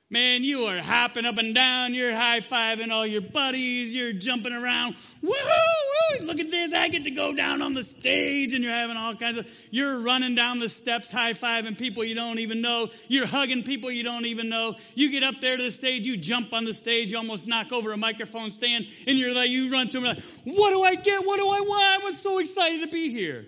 Man, 0.07 0.43
you 0.43 0.65
are 0.65 0.77
hopping 0.77 1.25
up 1.25 1.39
and 1.39 1.55
down. 1.55 1.95
You're 1.95 2.15
high 2.15 2.39
fiving 2.39 2.91
all 2.91 3.07
your 3.07 3.21
buddies. 3.21 3.91
You're 3.91 4.13
jumping 4.13 4.53
around. 4.53 4.95
Woohoo! 5.23 6.27
Look 6.27 6.39
at 6.39 6.51
this. 6.51 6.73
I 6.73 6.89
get 6.89 7.05
to 7.05 7.11
go 7.11 7.33
down 7.33 7.63
on 7.63 7.73
the 7.73 7.81
stage 7.81 8.53
and 8.53 8.63
you're 8.63 8.71
having 8.71 8.97
all 8.97 9.15
kinds 9.15 9.37
of. 9.37 9.51
You're 9.71 9.99
running 9.99 10.35
down 10.35 10.59
the 10.59 10.69
steps, 10.69 11.11
high 11.11 11.31
fiving 11.31 11.75
people 11.75 12.03
you 12.03 12.13
don't 12.13 12.37
even 12.37 12.61
know. 12.61 12.89
You're 13.07 13.25
hugging 13.25 13.63
people 13.63 13.89
you 13.89 14.03
don't 14.03 14.27
even 14.27 14.47
know. 14.47 14.75
You 14.93 15.09
get 15.09 15.23
up 15.23 15.41
there 15.41 15.57
to 15.57 15.63
the 15.63 15.71
stage. 15.71 16.05
You 16.05 16.17
jump 16.17 16.53
on 16.53 16.65
the 16.65 16.73
stage. 16.73 17.11
You 17.11 17.17
almost 17.17 17.47
knock 17.47 17.71
over 17.71 17.91
a 17.91 17.97
microphone 17.97 18.51
stand 18.51 18.85
and 19.07 19.17
you're 19.17 19.33
like, 19.33 19.49
you 19.49 19.71
run 19.71 19.89
to 19.89 19.99
them 19.99 20.03
like, 20.03 20.23
what 20.43 20.69
do 20.69 20.83
I 20.83 20.93
get? 20.93 21.25
What 21.25 21.37
do 21.37 21.47
I 21.49 21.61
want? 21.61 22.05
I'm 22.05 22.15
so 22.15 22.37
excited 22.37 22.81
to 22.81 22.87
be 22.87 23.09
here. 23.09 23.47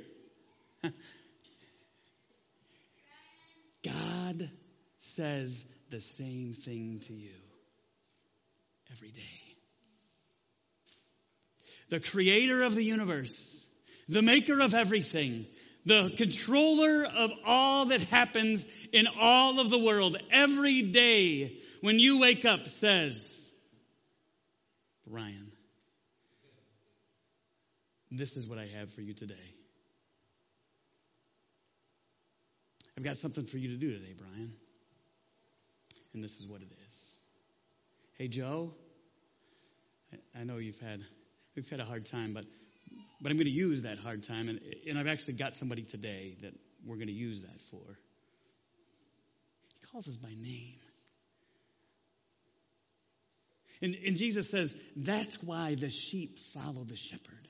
God 4.27 4.49
says, 4.97 5.65
the 5.89 6.01
same 6.01 6.53
thing 6.53 6.99
to 7.07 7.13
you 7.13 7.31
every 8.91 9.09
day. 9.09 9.21
The 11.89 12.01
creator 12.01 12.63
of 12.63 12.75
the 12.75 12.83
universe, 12.83 13.65
the 14.09 14.21
maker 14.21 14.59
of 14.59 14.73
everything, 14.73 15.45
the 15.85 16.13
controller 16.17 17.05
of 17.05 17.31
all 17.45 17.85
that 17.85 18.01
happens 18.01 18.65
in 18.91 19.07
all 19.17 19.61
of 19.61 19.69
the 19.69 19.79
world 19.79 20.17
every 20.29 20.81
day 20.81 21.59
when 21.79 21.97
you 21.97 22.19
wake 22.19 22.43
up 22.43 22.67
says, 22.67 23.49
Brian, 25.05 25.53
this 28.11 28.35
is 28.35 28.45
what 28.45 28.59
I 28.59 28.65
have 28.77 28.91
for 28.91 29.01
you 29.01 29.13
today. 29.13 29.35
I've 32.97 33.03
got 33.03 33.17
something 33.17 33.45
for 33.45 33.57
you 33.57 33.69
to 33.69 33.77
do 33.77 33.91
today, 33.93 34.15
Brian 34.17 34.53
and 36.17 36.23
this 36.23 36.39
is 36.39 36.47
what 36.47 36.61
it 36.61 36.71
is. 36.87 37.13
Hey, 38.17 38.27
Joe, 38.27 38.73
I 40.35 40.43
know 40.43 40.57
you've 40.57 40.79
had 40.79 41.01
we've 41.55 41.69
had 41.69 41.79
a 41.79 41.85
hard 41.85 42.05
time, 42.05 42.33
but 42.33 42.45
but 43.21 43.31
I'm 43.31 43.37
going 43.37 43.45
to 43.45 43.51
use 43.51 43.83
that 43.83 43.99
hard 43.99 44.23
time, 44.23 44.49
and 44.49 44.59
and 44.89 44.97
I've 44.97 45.07
actually 45.07 45.35
got 45.35 45.53
somebody 45.53 45.83
today 45.83 46.37
that 46.41 46.53
we're 46.85 46.95
going 46.95 47.07
to 47.07 47.13
use 47.13 47.43
that 47.43 47.61
for. 47.61 47.83
He 49.79 49.85
calls 49.91 50.07
us 50.07 50.17
by 50.17 50.29
name. 50.29 50.79
And, 53.79 53.95
and 54.07 54.17
Jesus 54.17 54.49
says 54.49 54.75
that's 54.95 55.35
why 55.43 55.75
the 55.75 55.91
sheep 55.91 56.39
follow 56.39 56.83
the 56.83 56.95
shepherd. 56.95 57.47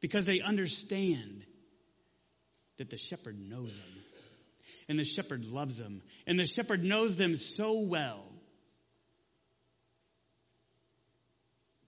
Because 0.00 0.26
they 0.26 0.40
understand 0.40 1.44
that 2.78 2.88
the 2.88 2.98
shepherd 2.98 3.36
knows 3.36 3.76
them 3.76 4.13
and 4.88 4.98
the 4.98 5.04
shepherd 5.04 5.44
loves 5.44 5.78
them, 5.78 6.02
and 6.26 6.38
the 6.38 6.44
shepherd 6.44 6.84
knows 6.84 7.16
them 7.16 7.36
so 7.36 7.80
well. 7.80 8.24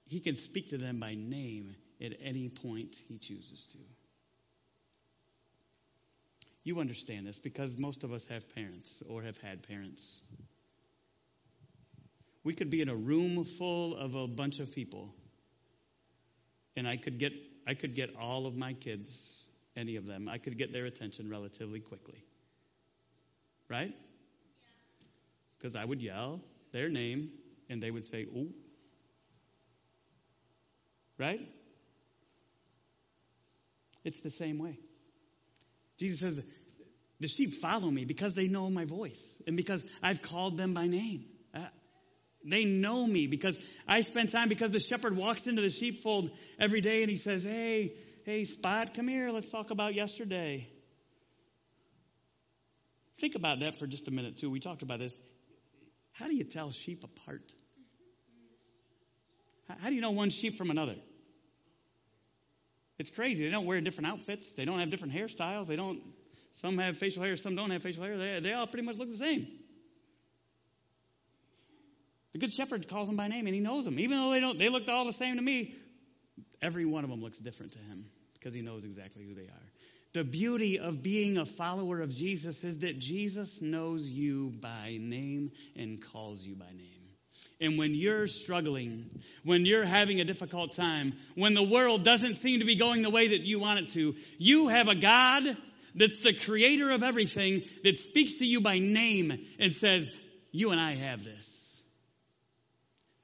He 0.07 0.21
can 0.21 0.35
speak 0.35 0.71
to 0.71 0.79
them 0.79 1.01
by 1.01 1.15
name 1.15 1.75
at 2.01 2.13
any 2.23 2.49
point 2.49 2.97
he 3.09 3.19
chooses 3.19 3.67
to. 3.73 3.79
You 6.63 6.81
understand 6.81 7.27
this 7.27 7.39
because 7.39 7.77
most 7.77 8.03
of 8.05 8.13
us 8.13 8.27
have 8.29 8.55
parents 8.55 9.03
or 9.09 9.23
have 9.23 9.39
had 9.39 9.67
parents. 9.67 10.21
We 12.45 12.55
could 12.55 12.71
be 12.71 12.81
in 12.81 12.89
a 12.89 12.95
room 12.95 13.45
full 13.45 13.97
of 13.97 14.15
a 14.15 14.27
bunch 14.27 14.61
of 14.61 14.73
people, 14.73 15.13
and 16.77 16.87
I 16.87 16.97
could 16.97 17.19
get 17.19 17.33
I 17.69 17.75
could 17.75 17.97
get 17.97 18.15
all 18.17 18.47
of 18.47 18.57
my 18.57 18.75
kids, 18.75 19.45
any 19.77 19.97
of 19.97 20.07
them, 20.07 20.29
I 20.29 20.39
could 20.39 20.57
get 20.57 20.73
their 20.73 20.85
attention 20.85 21.29
relatively 21.29 21.81
quickly 21.81 22.23
right? 23.69 23.95
Because 25.59 25.77
I 25.77 25.85
would 25.85 26.03
yell 26.03 26.41
their 26.73 26.89
name 26.89 27.31
and 27.69 27.83
they 27.83 27.91
would 27.91 28.05
say, 28.05 28.23
Ooh. 28.23 28.53
Right? 31.19 31.41
It's 34.05 34.21
the 34.21 34.31
same 34.31 34.59
way. 34.59 34.79
Jesus 35.99 36.21
says, 36.21 36.47
The 37.21 37.27
sheep 37.27 37.55
follow 37.55 37.91
me 37.91 38.05
because 38.05 38.35
they 38.35 38.49
know 38.49 38.69
my 38.71 38.85
voice 38.85 39.43
and 39.47 39.57
because 39.57 39.85
I've 40.03 40.23
called 40.23 40.57
them 40.59 40.75
by 40.75 40.87
name. 40.87 41.25
Uh, 41.55 41.61
they 42.45 42.65
know 42.65 43.05
me 43.07 43.27
because 43.27 43.59
I 43.89 44.03
spend 44.03 44.31
time 44.31 44.49
because 44.49 44.71
the 44.71 44.79
shepherd 44.79 45.17
walks 45.17 45.47
into 45.47 45.63
the 45.63 45.71
sheepfold 45.71 46.31
every 46.61 46.81
day 46.81 47.03
and 47.03 47.11
he 47.11 47.17
says, 47.17 47.43
Hey, 47.43 47.95
hey, 48.25 48.45
Spot, 48.45 48.95
come 48.95 49.09
here. 49.09 49.31
Let's 49.31 49.51
talk 49.51 49.71
about 49.71 49.95
yesterday. 49.95 50.69
Think 53.19 53.35
about 53.35 53.61
that 53.61 53.77
for 53.77 53.87
just 53.87 54.09
a 54.09 54.11
minute, 54.11 54.37
too. 54.37 54.51
We 54.51 54.61
talked 54.61 54.83
about 54.83 54.99
this. 54.99 55.17
How 56.13 56.27
do 56.27 56.35
you 56.35 56.45
tell 56.45 56.71
sheep 56.71 57.05
apart? 57.05 57.53
How 59.81 59.89
do 59.89 59.95
you 59.95 60.01
know 60.01 60.13
one 60.13 60.31
sheep 60.31 60.57
from 60.57 60.71
another? 60.71 60.97
It's 62.99 63.11
crazy. 63.11 63.45
They 63.45 63.51
don't 63.51 63.67
wear 63.67 63.81
different 63.81 64.09
outfits. 64.09 64.53
They 64.55 64.65
don't 64.65 64.79
have 64.79 64.91
different 64.91 65.15
hairstyles. 65.15 65.67
They 65.67 65.77
don't. 65.77 66.01
Some 66.53 66.79
have 66.79 66.97
facial 66.97 67.23
hair. 67.23 67.37
Some 67.37 67.55
don't 67.55 67.71
have 67.71 67.83
facial 67.83 68.05
hair. 68.05 68.17
They, 68.17 68.41
they 68.41 68.53
all 68.53 68.67
pretty 68.67 68.87
much 68.87 68.97
look 68.97 69.09
the 69.09 69.17
same. 69.17 69.47
The 72.33 72.39
good 72.39 72.53
shepherd 72.53 72.89
calls 72.89 73.07
them 73.07 73.17
by 73.17 73.29
name, 73.29 73.47
and 73.47 73.55
he 73.55 73.61
knows 73.61 73.85
them, 73.85 73.99
even 73.99 74.19
though 74.19 74.31
they 74.31 74.41
don't. 74.41 74.59
They 74.59 74.69
looked 74.69 74.89
all 74.89 75.05
the 75.05 75.13
same 75.13 75.37
to 75.37 75.43
me. 75.43 75.75
Every 76.63 76.85
one 76.85 77.05
of 77.05 77.11
them 77.11 77.23
looks 77.23 77.39
different 77.39 77.73
to 77.73 77.79
him 77.79 78.07
because 78.35 78.55
he 78.55 78.63
knows 78.63 78.85
exactly 78.85 79.25
who 79.25 79.35
they 79.35 79.49
are. 79.49 79.73
The 80.17 80.25
beauty 80.25 80.79
of 80.79 81.03
being 81.03 81.37
a 81.37 81.45
follower 81.45 82.01
of 82.01 82.09
Jesus 82.09 82.65
is 82.65 82.79
that 82.79 82.99
Jesus 82.99 83.61
knows 83.61 84.09
you 84.09 84.51
by 84.63 84.97
name 84.99 85.53
and 85.77 86.03
calls 86.03 86.43
you 86.43 86.55
by 86.55 86.71
name. 86.75 87.11
And 87.61 87.79
when 87.79 87.95
you're 87.95 88.27
struggling, 88.27 89.11
when 89.45 89.67
you're 89.67 89.85
having 89.85 90.23
a 90.23 90.25
difficult 90.25 90.73
time, 90.73 91.13
when 91.35 91.53
the 91.53 91.63
world 91.63 92.03
doesn't 92.03 92.37
seem 92.37 92.61
to 92.61 92.65
be 92.65 92.77
going 92.77 93.03
the 93.03 93.11
way 93.11 93.29
that 93.29 93.43
you 93.43 93.59
want 93.59 93.81
it 93.81 93.89
to, 93.91 94.15
you 94.39 94.69
have 94.69 94.89
a 94.89 94.95
God 94.95 95.55
that's 95.95 96.21
the 96.21 96.33
creator 96.33 96.93
of 96.93 97.03
everything 97.03 97.65
that 97.85 97.99
speaks 97.99 98.37
to 98.37 98.47
you 98.47 98.63
by 98.63 98.79
name 98.79 99.33
and 99.59 99.71
says, 99.75 100.09
You 100.51 100.71
and 100.71 100.81
I 100.81 100.95
have 100.95 101.25
this. 101.25 101.83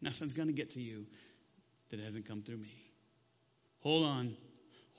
Nothing's 0.02 0.35
going 0.35 0.48
to 0.48 0.55
get 0.55 0.72
to 0.72 0.83
you 0.83 1.07
that 1.88 2.00
hasn't 2.00 2.28
come 2.28 2.42
through 2.42 2.59
me. 2.59 2.76
Hold 3.81 4.05
on. 4.05 4.37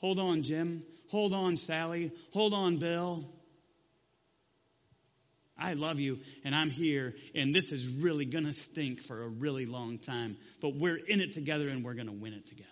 Hold 0.04 0.20
on, 0.20 0.44
Jim. 0.44 0.84
Hold 1.12 1.32
on, 1.34 1.56
Sally. 1.56 2.12
Hold 2.34 2.54
on, 2.54 2.76
Bill. 2.76 3.24
I 5.58 5.74
love 5.74 6.02
you 6.02 6.20
and 6.44 6.54
I'm 6.54 6.70
here 6.70 7.14
and 7.34 7.56
this 7.56 7.72
is 7.72 7.88
really 8.02 8.26
going 8.26 8.44
to 8.44 8.54
stink 8.54 9.02
for 9.02 9.24
a 9.24 9.28
really 9.30 9.66
long 9.66 10.00
time, 10.00 10.36
but 10.60 10.76
we're 10.76 10.98
in 10.98 11.22
it 11.22 11.32
together 11.32 11.70
and 11.70 11.86
we're 11.86 11.94
going 11.94 12.08
to 12.08 12.12
win 12.12 12.34
it 12.34 12.46
together. 12.48 12.70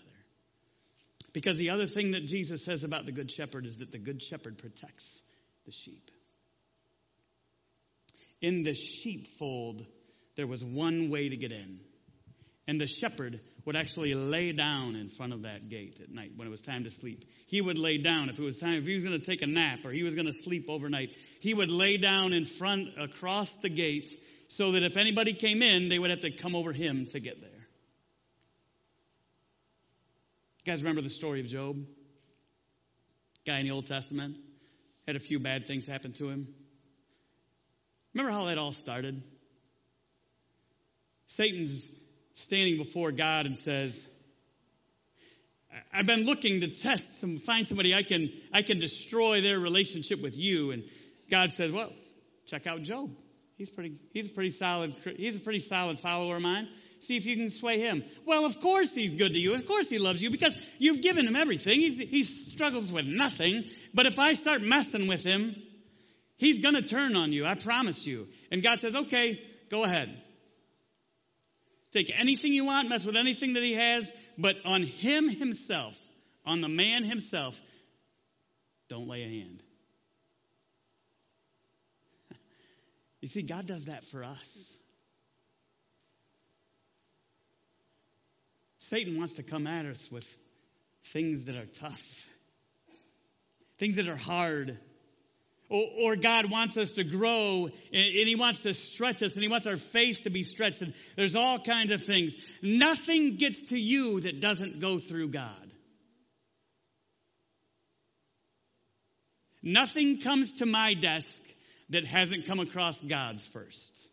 Because 1.32 1.56
the 1.56 1.70
other 1.70 1.86
thing 1.86 2.12
that 2.12 2.26
Jesus 2.26 2.66
says 2.66 2.84
about 2.84 3.06
the 3.06 3.14
Good 3.14 3.32
Shepherd 3.32 3.66
is 3.66 3.76
that 3.76 3.94
the 3.94 3.98
Good 3.98 4.22
Shepherd 4.22 4.58
protects 4.58 5.22
the 5.66 5.72
sheep. 5.72 6.12
In 8.42 8.64
the 8.64 8.74
sheepfold, 8.74 9.86
there 10.36 10.48
was 10.48 10.66
one 10.66 11.10
way 11.10 11.30
to 11.30 11.38
get 11.38 11.54
in. 11.54 11.80
And 12.68 12.82
the 12.82 12.88
shepherd 12.88 13.40
would 13.66 13.76
actually 13.76 14.16
lay 14.16 14.52
down 14.52 14.96
in 14.96 15.10
front 15.10 15.34
of 15.34 15.44
that 15.44 15.70
gate 15.70 16.00
at 16.02 16.10
night 16.10 16.32
when 16.36 16.48
it 16.48 16.52
was 16.52 16.62
time 16.62 16.84
to 16.84 16.90
sleep. 16.90 17.26
He 17.48 17.62
would 17.62 17.78
lay 17.78 17.98
down 17.98 18.30
if 18.30 18.40
it 18.40 18.44
was 18.44 18.58
time, 18.58 18.76
if 18.76 18.88
he 18.88 18.94
was 18.94 19.04
going 19.04 19.20
to 19.20 19.26
take 19.26 19.42
a 19.42 19.48
nap 19.48 19.86
or 19.86 19.92
he 19.92 20.04
was 20.04 20.16
going 20.16 20.26
to 20.26 20.32
sleep 20.32 20.66
overnight, 20.70 21.16
he 21.42 21.54
would 21.54 21.70
lay 21.70 21.98
down 21.98 22.34
in 22.34 22.46
front 22.46 22.90
across 23.00 23.50
the 23.58 23.70
gate 23.70 24.10
so 24.48 24.72
that 24.72 24.84
if 24.84 24.98
anybody 24.98 25.34
came 25.34 25.62
in, 25.62 25.90
they 25.90 26.00
would 26.00 26.10
have 26.10 26.22
to 26.22 26.32
come 26.32 26.56
over 26.56 26.74
him 26.74 27.08
to 27.08 27.20
get 27.20 27.40
there. 27.42 27.50
You 30.64 30.72
guys 30.72 30.82
remember 30.82 31.02
the 31.02 31.10
story 31.10 31.40
of 31.40 31.48
Job? 31.48 31.78
Guy 33.46 33.60
in 33.60 33.66
the 33.66 33.72
Old 33.72 33.88
Testament 33.88 34.38
had 35.08 35.16
a 35.16 35.20
few 35.20 35.40
bad 35.40 35.66
things 35.66 35.86
happen 35.86 36.14
to 36.14 36.30
him. 36.30 36.48
Remember 38.14 38.32
how 38.32 38.46
that 38.46 38.58
all 38.58 38.72
started? 38.72 39.24
Satan's 41.28 41.86
standing 42.34 42.78
before 42.78 43.12
God 43.12 43.46
and 43.46 43.58
says, 43.58 44.08
I've 45.94 46.06
been 46.06 46.26
looking 46.26 46.62
to 46.62 46.68
test 46.68 47.20
some, 47.20 47.38
find 47.38 47.68
somebody 47.68 47.94
I 47.94 48.04
can, 48.04 48.30
I 48.54 48.62
can 48.62 48.80
destroy 48.80 49.42
their 49.42 49.60
relationship 49.60 50.22
with 50.22 50.38
you. 50.38 50.72
And 50.72 50.84
God 51.30 51.52
says, 51.52 51.72
well, 51.72 51.92
check 52.46 52.68
out 52.68 52.82
Job. 52.82 53.10
He's 53.58 53.70
pretty, 53.70 53.96
he's 54.12 54.28
a 54.28 54.32
pretty 54.32 54.50
solid, 54.50 54.96
he's 55.18 55.36
a 55.36 55.40
pretty 55.40 55.60
solid 55.60 56.00
follower 56.00 56.38
of 56.38 56.42
mine. 56.42 56.68
See 57.00 57.16
if 57.16 57.26
you 57.26 57.36
can 57.36 57.50
sway 57.50 57.80
him. 57.80 58.04
Well, 58.26 58.46
of 58.46 58.60
course 58.60 58.94
he's 58.94 59.12
good 59.12 59.34
to 59.34 59.40
you. 59.40 59.54
Of 59.54 59.68
course 59.68 59.90
he 59.90 59.98
loves 59.98 60.22
you 60.22 60.30
because 60.30 60.54
you've 60.78 61.02
given 61.02 61.28
him 61.28 61.36
everything. 61.36 61.80
He's, 61.80 62.00
he 62.00 62.24
struggles 62.24 62.92
with 62.92 63.06
nothing. 63.06 63.64
But 63.94 64.06
if 64.06 64.20
I 64.20 64.34
start 64.34 64.62
messing 64.62 65.08
with 65.08 65.24
him, 65.24 65.56
he's 66.38 66.60
going 66.60 66.76
to 66.76 66.84
turn 66.84 67.16
on 67.16 67.34
you. 67.34 67.46
I 67.46 67.56
promise 67.56 68.06
you. 68.06 68.28
And 68.52 68.62
God 68.62 68.80
says, 68.80 68.96
okay, 68.96 69.42
go 69.70 69.84
ahead. 69.84 70.16
Take 71.92 72.12
anything 72.18 72.54
you 72.54 72.66
want, 72.66 72.88
mess 72.90 73.06
with 73.06 73.18
anything 73.18 73.54
that 73.54 73.64
he 73.64 73.74
has, 73.74 74.12
but 74.38 74.58
on 74.64 74.84
him 74.84 75.30
himself, 75.30 76.00
on 76.46 76.62
the 76.62 76.70
man 76.70 77.04
himself, 77.04 77.62
don't 78.88 79.08
lay 79.08 79.24
a 79.24 79.28
hand. 79.28 79.64
you 83.22 83.28
see, 83.28 83.42
God 83.42 83.66
does 83.66 83.86
that 83.86 84.06
for 84.06 84.24
us. 84.24 84.78
Satan 88.80 89.18
wants 89.18 89.34
to 89.36 89.44
come 89.44 89.68
at 89.68 89.86
us 89.86 90.12
with 90.12 90.28
things 91.04 91.46
that 91.46 91.56
are 91.56 91.66
tough, 91.66 92.30
things 93.78 93.98
that 93.98 94.08
are 94.08 94.18
hard 94.18 94.78
or, 95.72 96.16
God 96.16 96.52
wants 96.52 96.76
us 96.78 96.92
to 96.92 97.04
grow 97.04 97.70
and, 97.94 98.16
and 98.16 98.28
He 98.28 98.36
wants 98.36 98.60
to 98.60 98.74
stretch 98.74 99.24
us 99.24 99.34
and 99.34 99.42
He 99.42 99.48
wants 99.48 99.66
our 99.66 99.78
faith 99.78 100.24
to 100.24 100.30
be 100.30 100.44
stretched. 100.44 100.82
And 100.82 100.94
there's 101.16 101.36
all 101.36 101.60
kinds 101.60 101.92
of 101.92 102.02
things. 102.02 102.36
Nothing 102.62 103.38
gets 103.38 103.70
to 103.70 103.78
you 103.78 104.20
that 104.22 104.42
doesn't 104.42 104.80
go 104.80 105.00
through 105.00 105.30
God. 105.30 105.72
Nothing 109.64 110.20
comes 110.20 110.56
to 110.56 110.66
my 110.66 110.94
desk 110.94 111.28
that 111.90 112.06
hasn't 112.06 112.48
come 112.48 112.60
across 112.60 113.00
God's 113.00 113.46
first. 113.46 114.10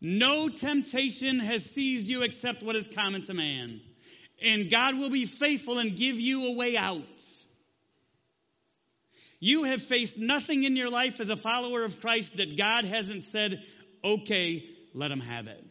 No 0.00 0.48
temptation 0.48 1.38
has 1.38 1.64
seized 1.64 2.10
you 2.10 2.22
except 2.22 2.64
what 2.64 2.74
is 2.74 2.84
common 2.92 3.22
to 3.22 3.34
man. 3.34 3.80
And 4.42 4.68
God 4.68 4.98
will 4.98 5.10
be 5.10 5.26
faithful 5.26 5.78
and 5.78 5.94
give 5.96 6.18
you 6.18 6.48
a 6.48 6.56
way 6.56 6.76
out. 6.76 7.02
You 9.44 9.64
have 9.64 9.82
faced 9.82 10.18
nothing 10.18 10.62
in 10.62 10.76
your 10.76 10.88
life 10.88 11.18
as 11.18 11.28
a 11.28 11.34
follower 11.34 11.82
of 11.82 12.00
Christ 12.00 12.36
that 12.36 12.56
God 12.56 12.84
hasn't 12.84 13.24
said, 13.24 13.64
okay, 14.04 14.64
let 14.94 15.10
him 15.10 15.18
have 15.18 15.48
it. 15.48 15.66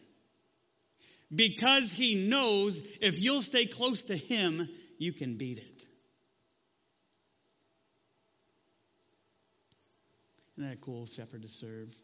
Because 1.33 1.89
he 1.89 2.15
knows 2.15 2.81
if 2.99 3.17
you'll 3.17 3.41
stay 3.41 3.67
close 3.67 4.03
to 4.03 4.17
him, 4.17 4.67
you 4.97 5.13
can 5.13 5.37
beat 5.37 5.59
it. 5.59 5.83
Isn't 10.57 10.69
that 10.69 10.73
a 10.73 10.81
cool, 10.81 11.05
shepherd 11.05 11.43
to 11.43 11.47
serve? 11.47 11.95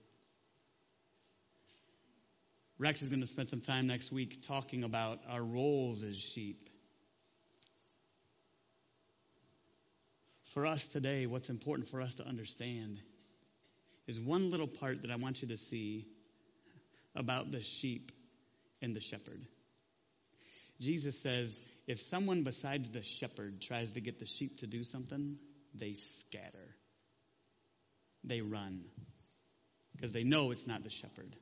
Rex 2.80 3.02
is 3.02 3.10
going 3.10 3.20
to 3.20 3.28
spend 3.28 3.50
some 3.50 3.60
time 3.60 3.88
next 3.88 4.10
week 4.10 4.42
talking 4.48 4.86
about 4.86 5.20
our 5.28 5.44
roles 5.44 6.06
as 6.06 6.16
sheep. 6.16 6.67
For 10.58 10.66
us 10.66 10.88
today, 10.88 11.28
what's 11.28 11.52
important 11.52 11.88
for 11.88 12.02
us 12.02 12.16
to 12.16 12.26
understand 12.26 13.00
is 14.08 14.20
one 14.20 14.50
little 14.50 14.66
part 14.66 15.04
that 15.04 15.12
I 15.12 15.16
want 15.16 15.44
you 15.44 15.50
to 15.50 15.56
see 15.56 16.08
about 17.16 17.52
the 17.52 17.62
sheep 17.62 18.12
and 18.82 18.96
the 18.96 19.00
shepherd. 19.00 19.46
Jesus 20.82 21.20
says, 21.20 21.60
if 21.86 22.00
someone 22.00 22.42
besides 22.42 22.90
the 22.90 23.04
shepherd 23.04 23.62
tries 23.62 23.94
to 23.94 24.02
get 24.02 24.18
the 24.18 24.26
sheep 24.26 24.58
to 24.62 24.66
do 24.66 24.82
something, 24.82 25.38
they 25.76 25.94
scatter. 25.94 26.76
They 28.24 28.42
run. 28.42 28.86
Because 29.96 30.12
they 30.12 30.24
know 30.24 30.50
it's 30.50 30.66
not 30.66 30.84
the 30.84 30.90
shepherd. 30.90 31.36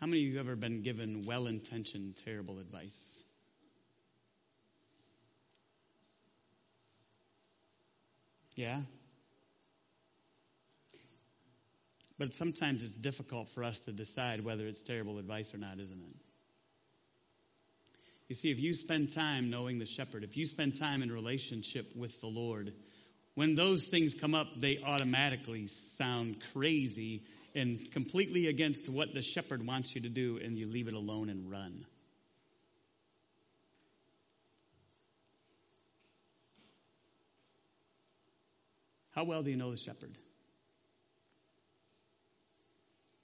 How 0.00 0.06
many 0.06 0.22
of 0.22 0.32
you 0.32 0.38
have 0.38 0.46
ever 0.46 0.56
been 0.56 0.80
given 0.80 1.26
well 1.26 1.46
intentioned, 1.46 2.16
terrible 2.24 2.58
advice? 2.58 3.22
Yeah? 8.56 8.80
But 12.18 12.32
sometimes 12.32 12.80
it's 12.80 12.96
difficult 12.96 13.50
for 13.50 13.62
us 13.62 13.80
to 13.80 13.92
decide 13.92 14.42
whether 14.42 14.66
it's 14.66 14.80
terrible 14.80 15.18
advice 15.18 15.54
or 15.54 15.58
not, 15.58 15.78
isn't 15.78 16.02
it? 16.02 16.14
You 18.28 18.34
see, 18.34 18.50
if 18.50 18.58
you 18.58 18.72
spend 18.72 19.12
time 19.12 19.50
knowing 19.50 19.78
the 19.78 19.86
shepherd, 19.86 20.24
if 20.24 20.36
you 20.36 20.46
spend 20.46 20.78
time 20.78 21.02
in 21.02 21.12
relationship 21.12 21.94
with 21.94 22.18
the 22.22 22.28
Lord, 22.28 22.72
when 23.40 23.54
those 23.54 23.86
things 23.86 24.14
come 24.14 24.34
up, 24.34 24.60
they 24.60 24.82
automatically 24.84 25.66
sound 25.66 26.42
crazy 26.52 27.22
and 27.54 27.90
completely 27.90 28.48
against 28.48 28.86
what 28.86 29.14
the 29.14 29.22
shepherd 29.22 29.66
wants 29.66 29.94
you 29.94 30.02
to 30.02 30.10
do, 30.10 30.38
and 30.44 30.58
you 30.58 30.68
leave 30.68 30.88
it 30.88 30.92
alone 30.92 31.30
and 31.30 31.50
run. 31.50 31.86
How 39.12 39.24
well 39.24 39.42
do 39.42 39.50
you 39.50 39.56
know 39.56 39.70
the 39.70 39.78
shepherd? 39.78 40.18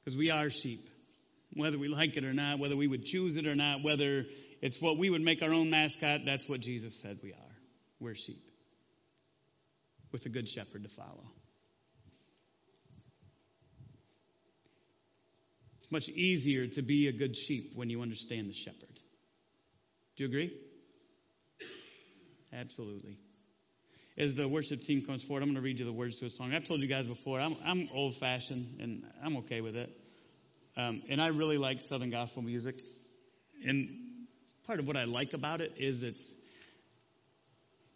Because 0.02 0.16
we 0.16 0.30
are 0.30 0.48
sheep, 0.48 0.88
whether 1.52 1.76
we 1.76 1.88
like 1.88 2.16
it 2.16 2.24
or 2.24 2.32
not, 2.32 2.58
whether 2.58 2.74
we 2.74 2.86
would 2.86 3.04
choose 3.04 3.36
it 3.36 3.46
or 3.46 3.54
not, 3.54 3.82
whether 3.82 4.24
it's 4.62 4.80
what 4.80 4.96
we 4.96 5.10
would 5.10 5.20
make 5.20 5.42
our 5.42 5.52
own 5.52 5.68
mascot, 5.68 6.22
that's 6.24 6.48
what 6.48 6.60
Jesus 6.60 6.98
said 6.98 7.18
we 7.22 7.34
are. 7.34 7.56
We're 8.00 8.14
sheep 8.14 8.50
with 10.12 10.26
a 10.26 10.28
good 10.28 10.48
shepherd 10.48 10.82
to 10.82 10.88
follow. 10.88 11.24
It's 15.76 15.92
much 15.92 16.08
easier 16.08 16.66
to 16.66 16.82
be 16.82 17.08
a 17.08 17.12
good 17.12 17.36
sheep 17.36 17.72
when 17.76 17.90
you 17.90 18.02
understand 18.02 18.48
the 18.48 18.54
shepherd. 18.54 18.98
Do 20.16 20.24
you 20.24 20.28
agree? 20.28 20.52
Absolutely. 22.52 23.16
As 24.18 24.34
the 24.34 24.48
worship 24.48 24.82
team 24.82 25.02
comes 25.02 25.22
forward, 25.22 25.42
I'm 25.42 25.50
going 25.50 25.56
to 25.56 25.60
read 25.60 25.78
you 25.78 25.84
the 25.84 25.92
words 25.92 26.18
to 26.20 26.26
a 26.26 26.30
song. 26.30 26.54
I've 26.54 26.64
told 26.64 26.80
you 26.80 26.88
guys 26.88 27.06
before, 27.06 27.38
I'm, 27.38 27.54
I'm 27.64 27.88
old 27.92 28.16
fashioned 28.16 28.78
and 28.80 29.04
I'm 29.22 29.36
okay 29.38 29.60
with 29.60 29.76
it. 29.76 29.90
Um, 30.76 31.02
and 31.08 31.20
I 31.20 31.28
really 31.28 31.58
like 31.58 31.82
Southern 31.82 32.10
gospel 32.10 32.42
music. 32.42 32.80
And 33.64 33.90
part 34.66 34.80
of 34.80 34.86
what 34.86 34.96
I 34.96 35.04
like 35.04 35.34
about 35.34 35.60
it 35.60 35.74
is 35.76 36.02
it's, 36.02 36.34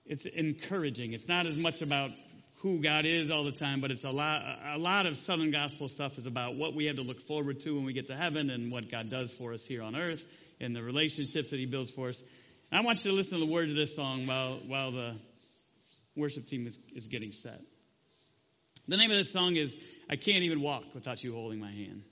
it's 0.06 0.26
encouraging. 0.26 1.12
It's 1.12 1.28
not 1.28 1.46
as 1.46 1.56
much 1.56 1.82
about 1.82 2.10
who 2.62 2.80
God 2.80 3.06
is 3.06 3.30
all 3.30 3.44
the 3.44 3.52
time, 3.52 3.80
but 3.80 3.90
it's 3.90 4.04
a 4.04 4.10
lot, 4.10 4.42
a 4.74 4.78
lot 4.78 5.06
of 5.06 5.16
Southern 5.16 5.50
gospel 5.50 5.88
stuff 5.88 6.18
is 6.18 6.26
about 6.26 6.56
what 6.56 6.74
we 6.74 6.86
have 6.86 6.96
to 6.96 7.02
look 7.02 7.20
forward 7.20 7.60
to 7.60 7.74
when 7.74 7.84
we 7.84 7.92
get 7.92 8.08
to 8.08 8.16
heaven 8.16 8.50
and 8.50 8.70
what 8.70 8.90
God 8.90 9.08
does 9.08 9.32
for 9.32 9.54
us 9.54 9.64
here 9.64 9.82
on 9.82 9.96
earth 9.96 10.26
and 10.60 10.76
the 10.76 10.82
relationships 10.82 11.50
that 11.50 11.58
He 11.58 11.66
builds 11.66 11.90
for 11.90 12.08
us. 12.08 12.22
And 12.70 12.80
I 12.80 12.84
want 12.84 13.02
you 13.04 13.10
to 13.10 13.16
listen 13.16 13.38
to 13.40 13.46
the 13.46 13.50
words 13.50 13.70
of 13.70 13.76
this 13.76 13.96
song 13.96 14.26
while, 14.26 14.60
while 14.66 14.92
the 14.92 15.16
worship 16.16 16.46
team 16.46 16.66
is, 16.66 16.78
is 16.94 17.06
getting 17.06 17.32
set. 17.32 17.60
The 18.88 18.96
name 18.96 19.10
of 19.10 19.16
this 19.16 19.32
song 19.32 19.56
is 19.56 19.76
I 20.10 20.16
Can't 20.16 20.42
Even 20.42 20.60
Walk 20.60 20.84
Without 20.94 21.22
You 21.22 21.32
Holding 21.32 21.60
My 21.60 21.70
Hand. 21.70 22.02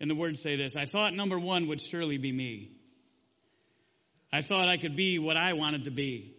And 0.00 0.08
the 0.10 0.14
words 0.14 0.40
say 0.40 0.56
this 0.56 0.76
I 0.76 0.84
thought 0.84 1.14
number 1.14 1.38
one 1.38 1.66
would 1.68 1.80
surely 1.80 2.18
be 2.18 2.30
me. 2.30 2.70
I 4.32 4.42
thought 4.42 4.68
I 4.68 4.76
could 4.76 4.94
be 4.94 5.18
what 5.18 5.36
I 5.36 5.54
wanted 5.54 5.84
to 5.84 5.90
be. 5.90 6.36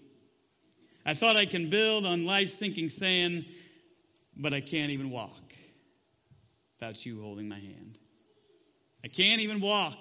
I 1.05 1.13
thought 1.13 1.37
I 1.37 1.45
can 1.45 1.69
build 1.69 2.05
on 2.05 2.25
life's 2.25 2.53
sinking 2.53 2.89
sand, 2.89 3.45
but 4.35 4.53
I 4.53 4.61
can't 4.61 4.91
even 4.91 5.09
walk 5.09 5.41
without 6.79 7.05
you 7.05 7.21
holding 7.21 7.47
my 7.47 7.59
hand. 7.59 7.97
I 9.03 9.07
can't 9.07 9.41
even 9.41 9.61
walk 9.61 9.97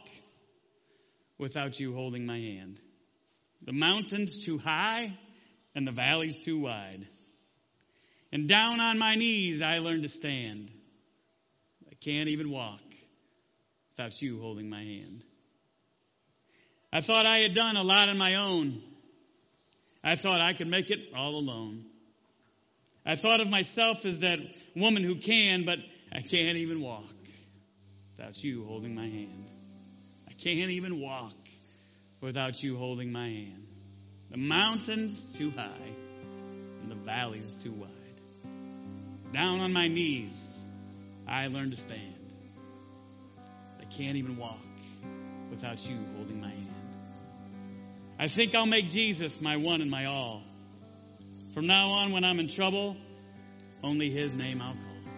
without 1.38 1.80
you 1.80 1.94
holding 1.94 2.26
my 2.26 2.38
hand. 2.38 2.80
The 3.62 3.72
mountain's 3.72 4.44
too 4.44 4.59
high 4.59 5.16
and 5.74 5.86
the 5.86 5.92
valley's 5.92 6.42
too 6.42 6.61
wide. 6.61 7.07
And 8.32 8.48
down 8.48 8.80
on 8.80 8.98
my 8.98 9.14
knees 9.14 9.62
I 9.62 9.78
learned 9.78 10.03
to 10.03 10.09
stand. 10.09 10.70
I 11.90 11.94
can't 11.94 12.28
even 12.28 12.51
walk 12.51 12.82
without 13.90 14.20
you 14.20 14.40
holding 14.40 14.68
my 14.68 14.82
hand. 14.82 15.24
I 16.92 17.01
thought 17.01 17.26
I 17.26 17.38
had 17.38 17.55
done 17.55 17.76
a 17.76 17.82
lot 17.82 18.09
on 18.09 18.18
my 18.18 18.36
own. 18.36 18.82
I 20.03 20.14
thought 20.14 20.40
I 20.40 20.53
could 20.55 20.68
make 20.68 20.90
it 20.90 20.98
all 21.14 21.36
alone. 21.36 21.84
I 23.05 23.16
thought 23.16 23.40
of 23.40 23.48
myself 23.48 24.05
as 24.05 24.20
that 24.20 24.38
woman 24.74 25.03
who 25.03 25.16
can, 25.16 25.64
but 25.64 25.78
I 26.12 26.20
can't 26.20 26.59
even 26.59 26.80
walk 26.80 27.05
without 28.16 28.42
you 28.42 28.64
holding 28.64 28.94
my 28.94 29.07
hand. 29.07 29.51
I 30.28 30.32
can't 30.32 30.70
even 30.70 31.01
walk 31.01 31.34
without 32.20 32.62
you 32.62 32.76
holding 32.76 33.12
my 33.12 33.26
hand. 33.26 33.66
The 34.30 34.36
mountain's 34.36 35.36
too 35.36 35.51
high 35.51 35.94
and 36.82 36.90
the 36.90 36.94
valley's 36.94 37.55
too 37.57 37.72
wide. 37.72 37.90
Down 39.32 39.61
on 39.61 39.72
my 39.72 39.88
knees, 39.88 40.66
I 41.26 41.46
learned 41.46 41.72
to 41.72 41.76
stand. 41.76 42.34
I 43.80 43.84
can't 43.84 44.16
even 44.16 44.36
walk 44.36 44.59
without 45.51 45.88
you 45.88 45.96
holding 46.16 46.40
my 46.40 46.51
hand. 46.51 46.69
I 48.20 48.28
think 48.28 48.54
I'll 48.54 48.66
make 48.66 48.90
Jesus 48.90 49.40
my 49.40 49.56
one 49.56 49.80
and 49.80 49.90
my 49.90 50.04
all. 50.04 50.42
From 51.54 51.66
now 51.66 51.92
on, 51.92 52.12
when 52.12 52.22
I'm 52.22 52.38
in 52.38 52.48
trouble, 52.48 52.98
only 53.82 54.10
His 54.10 54.34
name 54.34 54.60
I'll 54.60 54.74
call. 54.74 55.12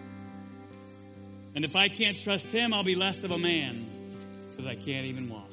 And 1.53 1.65
if 1.65 1.75
I 1.75 1.89
can't 1.89 2.17
trust 2.17 2.49
Him, 2.53 2.73
I'll 2.73 2.85
be 2.85 2.95
less 2.95 3.21
of 3.21 3.31
a 3.31 3.37
man 3.37 4.15
because 4.49 4.65
I 4.67 4.75
can't 4.75 5.07
even 5.07 5.27
walk 5.27 5.51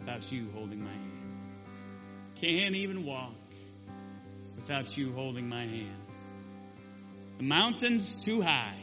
without 0.00 0.32
you 0.32 0.48
holding 0.52 0.82
my 0.82 0.90
hand. 0.90 1.12
Can't 2.40 2.74
even 2.74 3.04
walk 3.04 3.36
without 4.56 4.96
you 4.96 5.12
holding 5.12 5.48
my 5.48 5.68
hand. 5.68 6.02
The 7.38 7.44
mountain's 7.44 8.12
too 8.24 8.42
high, 8.42 8.80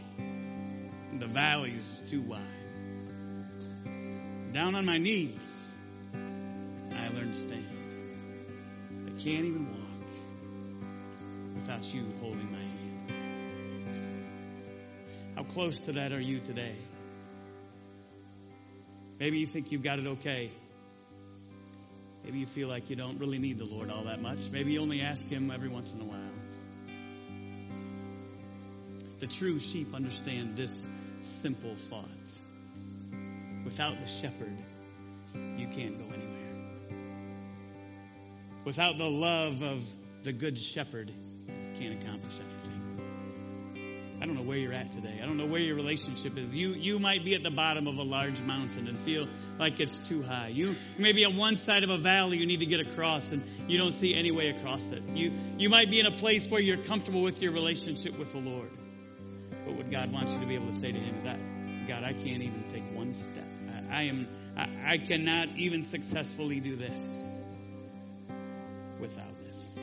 the 1.19 1.27
valley's 1.27 2.01
too 2.07 2.21
wide. 2.21 2.39
Down 4.53 4.73
on 4.75 4.85
my 4.85 4.99
knees, 4.99 5.70
I 7.17 7.23
to 7.23 7.33
stand. 7.33 7.65
I 9.07 9.09
can't 9.21 9.45
even 9.45 9.67
walk 9.67 9.77
without 11.55 11.93
you 11.93 12.05
holding 12.19 12.51
my 12.51 12.59
hand. 12.59 12.71
How 15.35 15.43
close 15.43 15.79
to 15.79 15.91
that 15.93 16.11
are 16.11 16.19
you 16.19 16.39
today? 16.39 16.75
Maybe 19.19 19.39
you 19.39 19.45
think 19.45 19.71
you've 19.71 19.83
got 19.83 19.99
it 19.99 20.07
okay. 20.07 20.51
Maybe 22.23 22.39
you 22.39 22.45
feel 22.45 22.67
like 22.67 22.89
you 22.89 22.95
don't 22.95 23.19
really 23.19 23.39
need 23.39 23.57
the 23.57 23.65
Lord 23.65 23.89
all 23.89 24.05
that 24.05 24.21
much. 24.21 24.49
Maybe 24.49 24.73
you 24.73 24.79
only 24.79 25.01
ask 25.01 25.23
Him 25.25 25.51
every 25.51 25.69
once 25.69 25.93
in 25.93 26.01
a 26.01 26.05
while. 26.05 26.17
The 29.19 29.27
true 29.27 29.59
sheep 29.59 29.93
understand 29.93 30.55
this 30.55 30.73
simple 31.21 31.75
thought. 31.75 32.07
Without 33.63 33.99
the 33.99 34.07
shepherd, 34.07 34.59
you 35.35 35.67
can't 35.67 35.97
go 35.97 36.05
anywhere. 36.13 36.40
Without 38.63 38.97
the 38.97 39.09
love 39.09 39.63
of 39.63 39.83
the 40.23 40.31
good 40.31 40.57
shepherd, 40.57 41.11
can't 41.79 42.01
accomplish 42.01 42.39
anything. 42.39 42.81
I 44.21 44.27
don't 44.27 44.35
know 44.35 44.43
where 44.43 44.57
you're 44.57 44.73
at 44.73 44.91
today. 44.91 45.19
I 45.21 45.25
don't 45.25 45.37
know 45.37 45.47
where 45.47 45.59
your 45.59 45.75
relationship 45.75 46.37
is. 46.37 46.55
You 46.55 46.73
you 46.73 46.99
might 46.99 47.25
be 47.25 47.33
at 47.33 47.41
the 47.41 47.49
bottom 47.49 47.87
of 47.87 47.97
a 47.97 48.03
large 48.03 48.39
mountain 48.41 48.87
and 48.87 48.99
feel 48.99 49.27
like 49.57 49.79
it's 49.79 50.07
too 50.07 50.21
high. 50.21 50.49
You 50.49 50.75
may 50.99 51.11
be 51.11 51.25
on 51.25 51.37
one 51.37 51.57
side 51.57 51.83
of 51.83 51.89
a 51.89 51.97
valley 51.97 52.37
you 52.37 52.45
need 52.45 52.59
to 52.59 52.67
get 52.67 52.79
across 52.79 53.27
and 53.29 53.41
you 53.67 53.79
don't 53.79 53.93
see 53.93 54.13
any 54.13 54.29
way 54.29 54.49
across 54.49 54.91
it. 54.91 55.01
You 55.15 55.33
you 55.57 55.69
might 55.69 55.89
be 55.89 55.99
in 55.99 56.05
a 56.05 56.11
place 56.11 56.47
where 56.47 56.61
you're 56.61 56.77
comfortable 56.77 57.23
with 57.23 57.41
your 57.41 57.51
relationship 57.51 58.19
with 58.19 58.31
the 58.31 58.37
Lord. 58.37 58.69
But 59.65 59.73
what 59.73 59.89
God 59.89 60.11
wants 60.11 60.33
you 60.33 60.39
to 60.39 60.45
be 60.45 60.53
able 60.53 60.67
to 60.67 60.79
say 60.79 60.91
to 60.91 60.99
him 60.99 61.15
is 61.15 61.23
that 61.23 61.39
God, 61.87 62.03
I 62.03 62.13
can't 62.13 62.43
even 62.43 62.63
take 62.69 62.83
one 62.95 63.15
step. 63.15 63.47
I, 63.89 64.01
I 64.01 64.03
am 64.03 64.27
I, 64.55 64.69
I 64.85 64.97
cannot 64.99 65.49
even 65.57 65.83
successfully 65.83 66.59
do 66.59 66.75
this 66.75 67.39
without 69.01 69.43
this. 69.43 69.75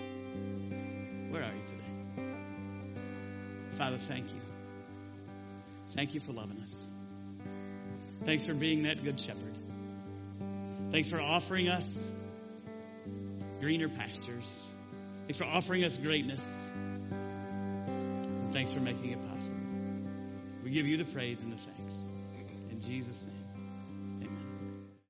Where 1.31 1.43
are 1.43 1.53
you 1.53 1.65
today? 1.67 1.83
Father, 3.73 3.99
thank 3.99 4.29
you. 4.33 4.41
Thank 5.91 6.15
you 6.15 6.21
for 6.21 6.33
loving 6.33 6.61
us. 6.61 6.75
Thanks 8.25 8.45
for 8.45 8.55
being 8.55 8.85
that 8.85 9.03
good 9.03 9.21
shepherd. 9.21 9.59
Thanks 10.91 11.09
for 11.09 11.21
offering 11.21 11.69
us 11.69 11.85
greener 13.61 13.89
pastures. 13.89 14.67
Thanks 15.23 15.39
for 15.39 15.45
offering 15.45 15.85
us 15.85 15.99
greatness. 15.99 16.43
And 17.11 18.53
thanks 18.53 18.71
for 18.71 18.81
making 18.81 19.11
it 19.11 19.21
possible. 19.29 19.61
We 20.65 20.71
give 20.71 20.87
you 20.87 20.97
the 20.97 21.05
praise 21.05 21.43
and 21.43 21.53
the 21.53 21.57
thanks. 21.57 22.13
In 22.71 22.81
Jesus' 22.81 23.25
name. 23.25 23.38